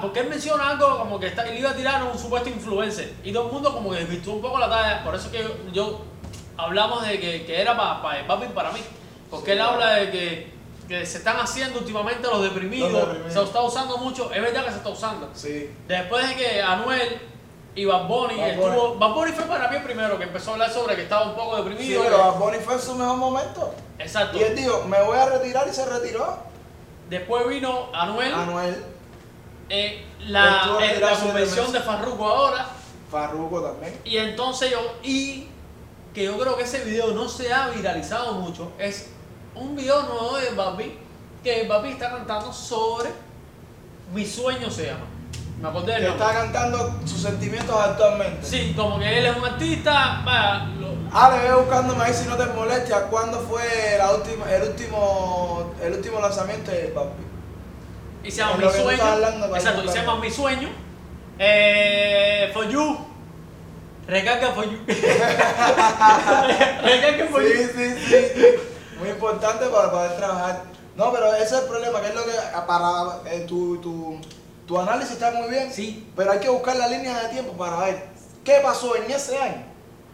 porque 0.00 0.20
él 0.20 0.28
menciona 0.28 0.70
algo 0.70 0.98
como 0.98 1.18
que 1.18 1.26
está, 1.28 1.46
él 1.48 1.58
iba 1.58 1.70
a 1.70 1.74
tirar 1.74 2.02
un 2.04 2.18
supuesto 2.18 2.48
influencer 2.48 3.14
y 3.24 3.32
todo 3.32 3.46
el 3.46 3.52
mundo 3.52 3.72
como 3.72 3.90
que 3.90 3.98
desvirtuó 3.98 4.34
un 4.34 4.42
poco 4.42 4.58
la 4.58 4.68
talla, 4.70 5.02
por 5.04 5.14
eso 5.14 5.30
que 5.30 5.42
yo, 5.42 5.50
yo 5.72 6.00
hablamos 6.56 7.06
de 7.06 7.18
que, 7.18 7.44
que 7.44 7.60
era 7.60 7.76
para 7.76 8.02
pa, 8.02 8.14
papi 8.26 8.46
para 8.54 8.70
mí, 8.72 8.80
porque 9.30 9.52
él 9.52 9.60
habla 9.60 9.92
de 9.94 10.10
que, 10.10 10.52
que 10.88 11.06
se 11.06 11.18
están 11.18 11.38
haciendo 11.38 11.78
últimamente 11.80 12.28
los 12.28 12.42
deprimidos, 12.42 12.90
Los 12.92 13.00
deprimidos. 13.08 13.32
se 13.34 13.42
está 13.42 13.62
usando 13.62 13.98
mucho, 13.98 14.30
es 14.32 14.40
verdad 14.42 14.64
que 14.64 14.70
se 14.70 14.76
está 14.76 14.88
usando. 14.90 15.30
Sí. 15.34 15.70
Después 15.88 16.28
de 16.28 16.34
que 16.36 16.62
Anuel 16.62 17.20
y 17.74 17.84
Bad 17.86 18.06
Bunny 18.06 18.36
Bad 18.38 18.48
estuvo, 18.50 18.94
Bad 18.96 19.14
Bunny 19.14 19.32
fue 19.32 19.44
para 19.46 19.68
mí 19.68 19.76
el 19.76 19.82
primero 19.82 20.18
que 20.18 20.24
empezó 20.24 20.50
a 20.50 20.52
hablar 20.54 20.70
sobre 20.70 20.94
que 20.94 21.02
estaba 21.02 21.24
un 21.24 21.34
poco 21.34 21.56
Sí, 21.56 21.62
deprimido. 21.62 22.02
pero 22.04 22.18
Bad 22.18 22.38
Bunny 22.38 22.58
fue 22.58 22.74
en 22.74 22.80
su 22.80 22.94
mejor 22.94 23.16
momento. 23.16 23.74
Exacto. 23.98 24.38
Y 24.38 24.42
él 24.42 24.54
dijo, 24.54 24.84
me 24.86 25.02
voy 25.02 25.16
a 25.18 25.26
retirar 25.26 25.66
y 25.66 25.72
se 25.72 25.86
retiró. 25.86 26.36
Después 27.08 27.48
vino 27.48 27.88
Anuel, 27.94 28.32
Anuel, 28.34 28.84
eh, 29.74 30.04
la, 30.26 30.76
eh, 30.82 30.98
la 31.00 31.10
de 31.10 31.16
convención 31.16 31.72
de. 31.72 31.80
Farruko 31.80 32.24
ahora. 32.28 32.66
Farruko 33.10 33.60
también. 33.62 33.98
Y 34.04 34.16
entonces 34.18 34.70
yo, 34.70 34.78
y 35.02 35.48
que 36.14 36.24
yo 36.24 36.38
creo 36.38 36.56
que 36.56 36.64
ese 36.64 36.84
video 36.84 37.12
no 37.12 37.28
se 37.28 37.52
ha 37.52 37.68
viralizado 37.68 38.34
mucho, 38.34 38.70
es 38.78 39.08
un 39.54 39.74
video 39.74 40.02
nuevo 40.02 40.36
de 40.36 40.50
Babi, 40.50 40.98
que 41.42 41.66
Babi 41.66 41.90
está 41.90 42.10
cantando 42.10 42.52
sobre 42.52 43.10
Mi 44.14 44.26
sueño 44.26 44.70
se 44.70 44.86
llama. 44.86 45.06
Me 45.60 45.68
acordé 45.68 45.94
del 45.94 46.04
está 46.04 46.32
cantando 46.32 47.00
sus 47.06 47.22
sentimientos 47.22 47.74
actualmente. 47.78 48.44
Sí, 48.46 48.74
como 48.76 48.98
que 48.98 49.18
él 49.18 49.26
es 49.26 49.36
un 49.36 49.44
artista, 49.44 50.20
vaya, 50.24 50.66
lo- 50.78 50.92
Ah, 51.14 51.30
le 51.30 51.50
voy 51.52 51.62
buscándome 51.64 52.02
ahí 52.04 52.12
si 52.12 52.26
no 52.28 52.36
te 52.36 52.46
molesta. 52.46 53.06
¿Cuándo 53.06 53.38
fue 53.40 53.62
la 53.98 54.12
última, 54.12 54.50
el 54.52 54.62
último 54.70 55.72
el 55.82 55.92
último 55.94 56.20
lanzamiento 56.20 56.70
de 56.70 56.88
Papi? 56.88 57.22
Y 58.24 58.30
se 58.30 58.38
llama 58.38 58.52
Es 58.64 58.74
Mi 58.76 58.82
sueño. 58.82 59.02
hablando, 59.04 59.46
Exacto, 59.56 59.78
y 59.78 59.82
se 59.82 59.86
buscarlo. 59.86 60.10
llama 60.12 60.20
Mi 60.20 60.30
sueño. 60.30 60.68
Eh, 61.38 62.50
for 62.52 62.68
you. 62.68 62.98
Recarga 64.06 64.52
for 64.52 64.64
you. 64.64 64.78
Recarga 66.82 67.26
for 67.30 67.42
Sí, 67.42 67.48
you. 67.48 67.68
sí, 67.74 67.94
sí, 68.06 68.14
sí. 68.34 68.46
Muy 68.98 69.08
importante 69.10 69.66
para 69.66 69.90
poder 69.90 70.16
trabajar. 70.16 70.62
No, 70.96 71.12
pero 71.12 71.32
ese 71.34 71.44
es 71.56 71.62
el 71.62 71.68
problema, 71.68 72.00
que 72.00 72.08
es 72.08 72.14
lo 72.14 72.24
que 72.24 72.32
para 72.66 73.20
eh, 73.30 73.44
tu, 73.48 73.78
tu, 73.80 74.20
tu 74.66 74.78
análisis 74.78 75.12
está 75.14 75.30
muy 75.32 75.48
bien. 75.48 75.72
Sí. 75.72 76.06
Pero 76.16 76.32
hay 76.32 76.38
que 76.40 76.48
buscar 76.50 76.76
la 76.76 76.88
línea 76.88 77.18
de 77.22 77.28
tiempo 77.28 77.52
para 77.54 77.78
ver 77.78 78.06
qué 78.44 78.60
pasó 78.62 78.94
en 78.96 79.10
ese 79.10 79.38
año. 79.38 79.64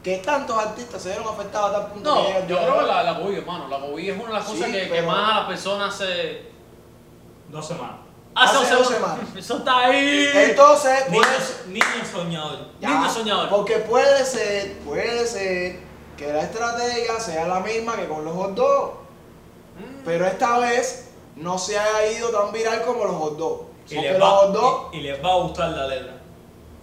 Que 0.03 0.19
tantos 0.19 0.57
artistas 0.57 1.03
se 1.03 1.09
vieron 1.11 1.27
afectados 1.29 1.71
a 1.71 1.73
tal 1.81 1.87
punto 1.93 2.15
No, 2.15 2.27
que 2.27 2.45
yo 2.49 2.57
creo 2.57 2.79
que 2.79 2.87
la, 2.87 3.03
la 3.03 3.19
COVID, 3.21 3.39
hermano. 3.39 3.69
La 3.69 3.81
COVID 3.81 4.09
es 4.11 4.17
una 4.17 4.27
de 4.29 4.33
las 4.35 4.45
cosas 4.45 4.67
que, 4.67 4.73
que 4.83 4.87
pero- 4.89 5.07
más 5.09 5.33
a 5.33 5.37
las 5.41 5.49
personas 5.49 5.95
se. 5.97 6.48
Dos 7.49 7.67
semanas. 7.67 7.97
Hace 8.35 8.75
dos 8.75 8.89
semanas. 8.89 9.27
Eso 9.37 9.59
está 9.59 9.79
ahí. 9.87 10.29
Entonces, 10.33 11.05
pues, 11.13 11.65
Niño, 11.67 11.85
niño 11.95 12.05
soñador. 12.11 12.59
Ya, 12.81 12.89
Niño 12.91 13.11
soñador. 13.11 13.49
Porque 13.49 13.79
puede 13.79 14.25
ser, 14.25 14.79
puede 14.79 15.27
ser 15.27 15.81
que 16.17 16.33
la 16.33 16.43
estrategia 16.43 17.19
sea 17.19 17.49
la 17.49 17.61
misma 17.61 17.97
que 17.97 18.07
con 18.07 18.25
los 18.25 18.35
hot 18.35 18.55
dogs. 18.55 18.95
Mm. 19.79 20.05
Pero 20.05 20.27
esta 20.27 20.59
vez 20.59 21.11
no 21.37 21.59
se 21.59 21.79
haya 21.79 22.13
ido 22.19 22.31
tan 22.31 22.53
viral 22.53 22.83
como 22.85 23.05
los 23.05 23.17
hot 23.17 23.37
dogs. 23.39 23.65
Y 23.91 24.01
les, 24.01 24.13
los 24.13 24.23
va, 24.23 24.31
hot 24.31 24.53
dogs, 24.53 24.95
y, 24.95 24.99
y 24.99 25.01
les 25.03 25.25
va 25.25 25.33
a 25.33 25.37
gustar 25.37 25.71
la 25.71 25.87
letra. 25.87 26.19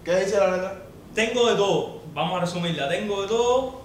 ¿qué 0.04 0.16
dice 0.16 0.38
la 0.38 0.50
letra? 0.50 0.82
Tengo 1.14 1.48
de 1.48 1.56
todo, 1.56 2.00
vamos 2.14 2.36
a 2.36 2.40
resumirla. 2.40 2.88
Tengo 2.88 3.22
de 3.22 3.28
todo. 3.28 3.80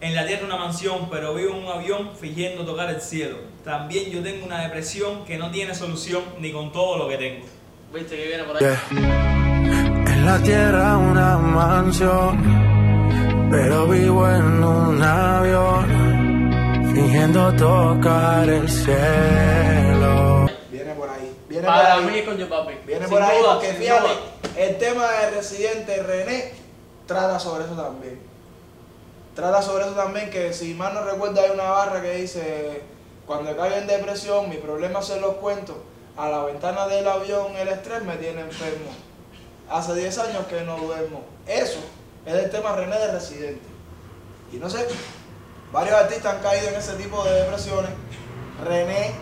En 0.00 0.14
la 0.14 0.26
tierra 0.26 0.44
una 0.46 0.56
mansión, 0.56 1.08
pero 1.10 1.34
vivo 1.34 1.54
en 1.54 1.64
un 1.64 1.68
avión 1.68 2.10
fingiendo 2.18 2.64
tocar 2.64 2.88
el 2.90 3.00
cielo. 3.00 3.38
También 3.68 4.10
yo 4.10 4.22
tengo 4.22 4.46
una 4.46 4.62
depresión 4.62 5.26
que 5.26 5.36
no 5.36 5.50
tiene 5.50 5.74
solución 5.74 6.22
ni 6.40 6.50
con 6.50 6.72
todo 6.72 6.96
lo 6.96 7.06
que 7.06 7.18
tengo. 7.18 7.44
Viste 7.92 8.16
que 8.16 8.26
viene 8.28 8.44
por 8.44 8.56
ahí. 8.56 8.64
Yeah. 8.64 8.80
En 10.06 10.24
la 10.24 10.42
tierra 10.42 10.96
una 10.96 11.36
mansión, 11.36 13.48
pero 13.50 13.86
vivo 13.86 14.26
en 14.26 14.64
un 14.64 15.02
avión, 15.02 16.50
fingiendo 16.94 17.52
tocar 17.56 18.48
el 18.48 18.66
cielo. 18.70 20.46
Viene 20.70 20.94
por 20.94 21.10
ahí. 21.10 21.36
Viene 21.50 21.66
Para 21.66 21.96
por 21.96 22.04
mí 22.04 22.12
ahí. 22.14 22.24
con 22.24 22.38
Yo 22.38 22.48
Papi. 22.48 22.72
Viene 22.86 23.02
Sin 23.02 23.10
por 23.10 23.22
ahí 23.22 23.38
duda, 23.38 23.52
porque 23.52 23.68
sin 23.68 23.76
fíjate, 23.76 24.08
duda. 24.08 24.64
el 24.66 24.78
tema 24.78 25.10
de 25.10 25.30
Residente 25.32 26.02
René 26.04 26.52
trata 27.04 27.38
sobre 27.38 27.66
eso 27.66 27.74
también. 27.74 28.18
Trata 29.34 29.60
sobre 29.60 29.84
eso 29.84 29.92
también 29.92 30.30
que 30.30 30.54
si 30.54 30.72
mal 30.72 30.94
no 30.94 31.04
recuerdo 31.04 31.42
hay 31.42 31.50
una 31.50 31.64
barra 31.64 32.00
que 32.00 32.12
dice 32.12 32.96
cuando 33.28 33.54
caigo 33.56 33.76
en 33.76 33.86
depresión, 33.86 34.48
mi 34.48 34.56
problema 34.56 35.02
se 35.02 35.20
los 35.20 35.34
cuento, 35.34 35.76
a 36.16 36.28
la 36.30 36.44
ventana 36.44 36.88
del 36.88 37.06
avión 37.06 37.54
el 37.56 37.68
estrés 37.68 38.02
me 38.02 38.16
tiene 38.16 38.40
enfermo. 38.40 38.90
Hace 39.70 39.94
10 39.94 40.18
años 40.18 40.46
que 40.48 40.62
no 40.62 40.78
duermo. 40.78 41.22
Eso 41.46 41.78
es 42.24 42.34
el 42.34 42.50
tema 42.50 42.74
René 42.74 42.98
de 42.98 43.12
Residente. 43.12 43.66
Y 44.50 44.56
no 44.56 44.70
sé, 44.70 44.86
varios 45.70 45.94
artistas 45.94 46.36
han 46.36 46.40
caído 46.42 46.68
en 46.70 46.76
ese 46.76 46.94
tipo 46.94 47.22
de 47.22 47.32
depresiones. 47.34 47.90
René, 48.64 49.12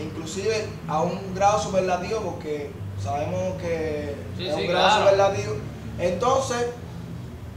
inclusive 0.00 0.66
a 0.88 1.00
un 1.02 1.32
grado 1.32 1.60
superlativo, 1.62 2.20
porque 2.22 2.72
sabemos 3.00 3.56
que 3.62 4.16
Sí, 4.36 4.48
es 4.48 4.54
sí, 4.56 4.62
un 4.62 4.66
grado 4.68 4.86
claro. 4.88 5.04
superlativo. 5.04 5.54
Entonces, 6.00 6.66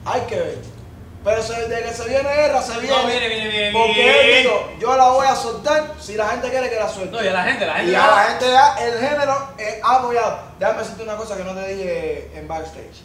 hay 0.06 0.22
que 0.22 0.36
ver. 0.40 0.58
Pero 1.24 1.44
se- 1.44 1.68
de 1.68 1.84
que 1.84 1.94
se 1.94 2.06
viene 2.10 2.30
guerra, 2.34 2.62
se 2.64 2.80
viene. 2.80 2.98
No, 2.98 3.06
viene, 3.06 3.28
viene, 3.28 3.50
viene. 3.50 3.72
Porque 3.72 4.38
él 4.40 4.44
dijo, 4.44 4.70
yo 4.80 4.96
la 4.98 5.10
voy 5.10 5.28
a 5.28 5.36
soltar 5.36 5.94
si 6.00 6.16
la 6.16 6.28
gente 6.30 6.50
quiere 6.50 6.70
que 6.70 6.76
la 6.78 6.90
suelte. 6.90 7.16
No, 7.16 7.24
y 7.24 7.28
a 7.28 7.34
la 7.34 7.44
gente, 7.44 7.66
la 7.66 7.74
gente. 7.76 7.92
Y 7.92 7.96
a 7.96 8.08
la 8.08 8.24
gente 8.24 8.46
ya, 8.50 8.76
el 8.84 9.00
género 9.00 9.38
ha 9.84 9.96
apoyado. 9.98 10.40
Déjame 10.58 10.80
decirte 10.80 11.04
una 11.04 11.16
cosa 11.18 11.38
que 11.38 11.44
no 11.44 11.54
te 11.54 11.68
dije 11.68 12.32
en 12.34 12.48
backstage. 12.48 13.04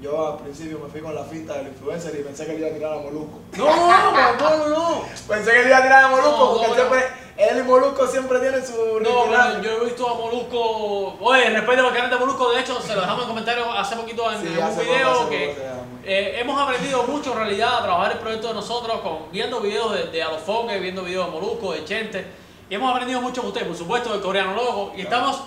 Yo 0.00 0.32
al 0.32 0.38
principio 0.38 0.80
me 0.80 0.90
fui 0.90 1.00
con 1.00 1.14
la 1.14 1.22
finta 1.22 1.54
del 1.54 1.68
influencer 1.68 2.14
y 2.18 2.22
pensé 2.24 2.44
que 2.44 2.54
le 2.54 2.58
iba 2.58 2.68
a 2.68 2.72
tirar 2.72 2.92
a 2.94 2.96
Molusco. 2.96 3.38
No, 3.56 3.64
no, 3.64 4.36
no, 4.36 4.68
no. 4.68 5.02
Pensé 5.28 5.52
que 5.52 5.58
le 5.62 5.68
iba 5.68 5.78
a 5.78 5.82
tirar 5.82 6.04
a 6.04 6.08
Molusco 6.08 6.30
No, 6.30 6.52
porque 6.52 6.68
no, 6.68 6.74
siempre, 6.74 7.06
él 7.36 7.58
y 7.58 7.62
Molusco 7.62 8.06
siempre 8.08 8.38
tienen 8.40 8.66
su 8.66 9.00
No, 9.00 9.24
pero 9.30 9.62
yo 9.62 9.70
he 9.70 9.84
visto 9.86 10.06
a 10.10 10.14
Molusco. 10.14 11.16
Oye, 11.20 11.48
respeto 11.48 11.86
al 11.86 11.94
canal 11.94 12.10
de 12.10 12.16
Molusco, 12.16 12.50
de 12.52 12.60
hecho, 12.60 12.82
se 12.82 12.94
lo 12.94 13.00
dejamos 13.00 13.22
en 13.22 13.28
comentarios 13.28 13.66
hace 13.74 13.96
poquito 13.96 14.30
en, 14.32 14.40
Sí, 14.42 14.48
un 14.48 14.78
video 14.78 15.12
poco, 15.14 15.30
que 15.30 15.46
poco. 15.56 15.83
Eh, 16.06 16.40
hemos 16.40 16.60
aprendido 16.60 17.02
mucho 17.04 17.32
en 17.32 17.38
realidad 17.38 17.78
a 17.78 17.82
trabajar 17.82 18.12
el 18.12 18.18
proyecto 18.18 18.48
de 18.48 18.54
nosotros, 18.54 19.00
con, 19.00 19.30
viendo 19.32 19.60
videos 19.60 19.92
de, 19.92 20.04
de 20.06 20.22
Alofoque, 20.22 20.78
viendo 20.78 21.02
videos 21.02 21.26
de 21.26 21.32
Molusco, 21.32 21.72
de 21.72 21.84
Chente. 21.84 22.24
Y 22.70 22.74
hemos 22.74 22.90
aprendido 22.90 23.20
mucho 23.20 23.40
con 23.42 23.48
ustedes, 23.48 23.68
por 23.68 23.76
supuesto, 23.76 24.10
del 24.12 24.20
coreano 24.20 24.54
loco. 24.54 24.92
Y 24.96 25.02
estamos 25.02 25.42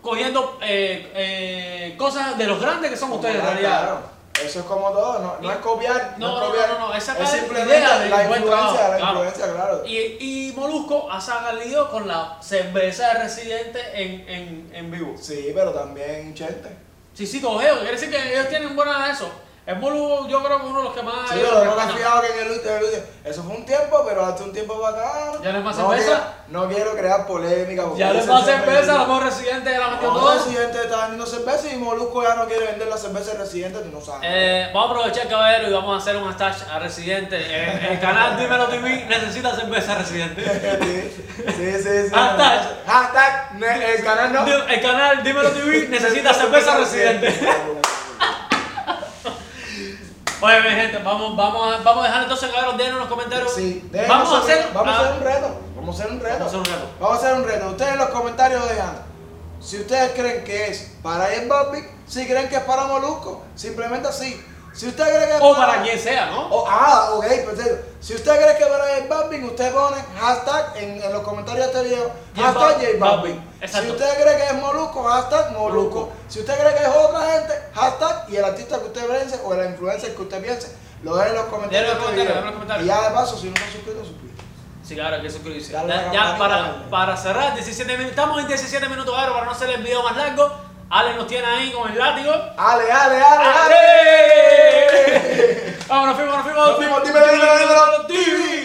cogiendo 0.00 0.58
eh, 0.62 1.10
eh, 1.14 1.94
cosas 1.96 2.36
de 2.36 2.46
los 2.46 2.60
grandes 2.60 2.90
que 2.90 2.96
son 2.96 3.08
Como 3.10 3.20
ustedes 3.20 3.36
en 3.36 3.46
realidad. 3.46 3.82
claro. 3.82 4.12
Eso 4.42 4.60
es 4.60 4.64
como 4.64 4.90
todo, 4.90 5.18
no, 5.20 5.36
no 5.40 5.50
es 5.52 5.58
copiar, 5.58 6.14
No, 6.18 6.40
es 6.42 6.48
copiar. 6.48 6.68
no, 6.70 6.78
no, 6.78 6.88
no, 6.88 6.94
es 6.94 7.06
es 7.06 7.14
idea 7.14 7.26
simplemente 7.26 7.74
del 7.74 8.10
la 8.10 8.22
influencia, 8.24 8.88
la 8.88 8.96
claro. 8.96 9.12
influencia, 9.24 9.52
claro. 9.54 9.82
Y, 9.86 9.96
y 10.48 10.52
Molusco 10.56 11.08
ha 11.12 11.20
salido 11.20 11.90
con 11.90 12.08
la 12.08 12.38
cerveza 12.40 13.08
de 13.08 13.14
Residente 13.24 13.78
en, 13.94 14.28
en, 14.28 14.70
en 14.74 14.90
vivo. 14.90 15.14
Sí, 15.20 15.52
pero 15.54 15.72
también 15.72 16.34
Chente. 16.34 16.70
Sí, 17.14 17.26
sí, 17.26 17.40
cogeo. 17.40 17.76
Quiere 17.80 17.92
decir 17.92 18.10
que 18.10 18.32
ellos 18.32 18.48
tienen 18.48 18.74
buena 18.74 19.10
eso. 19.10 19.30
El 19.64 19.76
Molu, 19.78 20.26
yo 20.28 20.42
creo 20.42 20.58
que 20.60 20.66
uno 20.66 20.78
de 20.78 20.84
los 20.86 20.92
que 20.92 21.02
más. 21.02 21.30
Sí, 21.30 21.36
no 21.36 21.54
me 21.54 21.60
he 21.60 21.64
respetan. 21.66 21.90
fijado 21.96 22.20
que 22.22 22.32
en 22.32 22.38
el 22.46 22.50
último, 22.52 22.74
el 22.74 23.30
Eso 23.30 23.44
fue 23.44 23.54
un 23.56 23.64
tiempo, 23.64 24.04
pero 24.04 24.24
hace 24.26 24.42
un 24.42 24.52
tiempo 24.52 24.80
para 24.82 24.96
acá. 24.98 25.32
¿Ya 25.40 25.52
no 25.52 25.58
es 25.58 25.64
más 25.64 25.76
no 25.78 25.88
cerveza? 25.90 26.06
quiero- 26.08 26.22
No 26.48 26.68
quiero 26.68 26.96
crear 26.96 27.26
polémica. 27.28 27.84
porque 27.84 28.00
Ya 28.00 28.12
va 28.12 28.18
a 28.18 28.42
siempre 28.42 28.72
cerveza, 28.72 28.92
a 28.94 28.98
lo 28.98 29.06
mejor 29.06 29.22
Residente 29.24 29.70
ya 29.70 29.78
la 29.78 29.88
metió 29.90 30.08
No, 30.12 30.18
todo. 30.18 30.34
Residente 30.34 30.78
está 30.82 30.96
vendiendo 31.02 31.26
cerveza 31.26 31.72
y 31.72 31.76
Molusco 31.76 32.22
ya 32.24 32.34
no 32.34 32.46
quiere 32.46 32.66
vender 32.66 32.88
la 32.88 32.96
cerveza 32.98 33.32
de 33.34 33.38
Residente, 33.38 33.78
tú 33.78 33.90
no 33.92 34.00
sabes. 34.04 34.20
Eh, 34.24 34.70
vamos 34.74 34.88
a 34.88 34.94
aprovechar, 35.00 35.28
caballero, 35.28 35.68
y 35.68 35.72
vamos 35.72 35.94
a 35.94 35.98
hacer 36.02 36.16
un 36.20 36.24
hashtag 36.32 36.68
a 36.68 36.78
Residente. 36.80 37.36
Eh, 37.40 37.88
el 37.92 38.00
canal 38.00 38.36
Dímelo 38.40 38.66
TV 38.66 39.06
necesita 39.08 39.54
cerveza 39.54 39.94
Residente. 39.94 40.42
sí, 40.44 41.52
sí, 41.56 41.72
sí. 41.82 42.08
sí. 42.08 42.10
Hashtag. 42.12 42.68
Hashtag, 42.84 43.62
el 43.62 44.04
canal 44.04 44.32
no. 44.32 44.44
El 44.66 44.80
canal 44.82 45.22
Dímelo 45.22 45.50
TV 45.52 45.86
necesita 45.88 46.34
cerveza 46.34 46.76
Residente. 46.78 47.38
Oye, 50.42 50.60
mi 50.60 50.70
gente, 50.70 50.98
vamos, 50.98 51.36
vamos, 51.36 51.74
a, 51.74 51.82
vamos 51.82 52.04
a 52.04 52.08
dejar 52.08 52.22
entonces, 52.24 52.50
caballero, 52.50 52.76
denos 52.76 52.92
en 52.94 52.98
los 52.98 53.08
comentarios. 53.08 53.54
Sí, 53.54 53.88
vamos 54.08 54.32
a 54.32 54.38
hacer. 54.38 54.68
Vamos 54.74 54.94
a 54.94 55.00
hacer 55.00 55.12
un 55.14 55.24
reto. 55.24 55.60
Vamos 55.76 56.00
a 56.00 56.02
hacer 56.02 56.12
un 56.12 56.20
reto. 56.20 56.38
Vamos 56.38 56.42
a 56.42 56.46
hacer 56.46 56.58
un 56.58 56.64
reto. 56.64 56.90
Vamos 57.00 57.16
a 57.16 57.18
hacer 57.18 57.34
un 57.34 57.44
reto. 57.44 57.70
Ustedes 57.70 57.92
en 57.92 57.98
los 57.98 58.08
comentarios 58.08 58.68
dejan 58.68 59.12
si 59.62 59.78
ustedes 59.80 60.12
creen 60.12 60.42
que 60.42 60.66
es 60.66 60.96
para 61.02 61.26
J 61.26 61.46
Balvin, 61.46 61.86
si 62.06 62.26
creen 62.26 62.48
que 62.48 62.56
es 62.56 62.62
para 62.62 62.86
Molusco, 62.86 63.42
simplemente 63.54 64.08
así. 64.08 64.44
Si 64.72 64.86
usted 64.88 65.04
cree 65.04 65.28
que 65.28 65.44
O 65.44 65.54
para 65.54 65.82
quien 65.82 65.98
sea, 65.98 66.26
¿no? 66.26 66.46
O- 66.48 66.66
ah, 66.66 67.10
ok, 67.12 67.24
perfecto. 67.24 67.86
Si 68.00 68.14
usted 68.14 68.36
cree 68.40 68.56
que 68.56 68.64
J 68.64 69.06
Balvin, 69.08 69.44
usted 69.44 69.72
pone 69.72 69.96
hashtag 70.18 70.76
en, 70.76 71.02
en 71.02 71.12
los 71.12 71.22
comentarios 71.22 71.66
de 71.66 71.72
este 71.72 71.88
video, 71.88 72.10
hashtag 72.34 72.74
J 72.80 72.86
Balvin. 72.98 73.44
Si 73.66 73.90
usted 73.90 74.22
cree 74.22 74.36
que 74.38 74.44
es 74.46 74.54
Molusco, 74.54 75.02
hashtag 75.04 75.52
Molusco. 75.52 75.98
Molusco. 76.00 76.12
Si 76.28 76.40
usted 76.40 76.58
cree 76.58 76.74
que 76.74 76.82
es 76.82 76.88
otra 76.88 77.20
gente, 77.32 77.54
hashtag 77.74 78.24
y 78.30 78.36
el 78.36 78.44
artista 78.44 78.78
que 78.78 78.86
usted 78.86 79.06
piense 79.06 79.40
o 79.44 79.54
la 79.54 79.64
influencer 79.66 80.14
que 80.16 80.22
usted 80.22 80.42
piense, 80.42 80.76
lo 81.02 81.16
dejen 81.16 81.32
en 81.32 81.36
los 81.42 81.46
comentarios. 81.46 81.82
Los 81.88 81.92
este 81.92 82.04
comentarios, 82.04 82.34
video. 82.34 82.44
los 82.44 82.52
comentarios. 82.52 82.84
Y 82.84 82.88
ya 82.88 83.08
de 83.08 83.14
paso, 83.14 83.36
si 83.36 83.46
no 83.48 83.54
están 83.54 83.72
suscritos, 83.72 84.06
suscríbete. 84.08 84.42
Sí, 84.82 84.94
claro, 84.96 85.22
que 85.22 85.30
suscribirse. 85.30 85.72
Ya, 85.72 86.12
ya 86.12 86.36
para, 86.38 86.88
para 86.90 87.16
cerrar, 87.16 87.54
17 87.54 87.92
minutos, 87.92 88.10
estamos 88.10 88.40
en 88.40 88.48
17 88.48 88.88
minutos, 88.88 89.14
claro, 89.14 89.32
para 89.34 89.44
no 89.44 89.52
hacer 89.52 89.70
el 89.70 89.82
video 89.82 90.02
más 90.02 90.16
largo. 90.16 90.50
Ale 90.92 91.14
nos 91.14 91.26
tiene 91.26 91.46
ahí 91.46 91.72
con 91.72 91.90
el 91.90 91.96
látigo. 91.96 92.30
Ale, 92.54 92.92
ale, 92.92 93.16
ale, 93.16 93.44
ale. 93.46 93.74
¡Ale! 94.84 95.76
Vámonos, 95.88 96.16
fuimos, 96.16 96.34
nos 96.34 96.44
fuimos. 96.44 96.68
Nos 96.68 96.76
fuimos, 96.76 97.02
dímelo, 97.02 97.28
dímelo, 97.28 97.58
dímelo, 97.58 98.06
TV. 98.06 98.61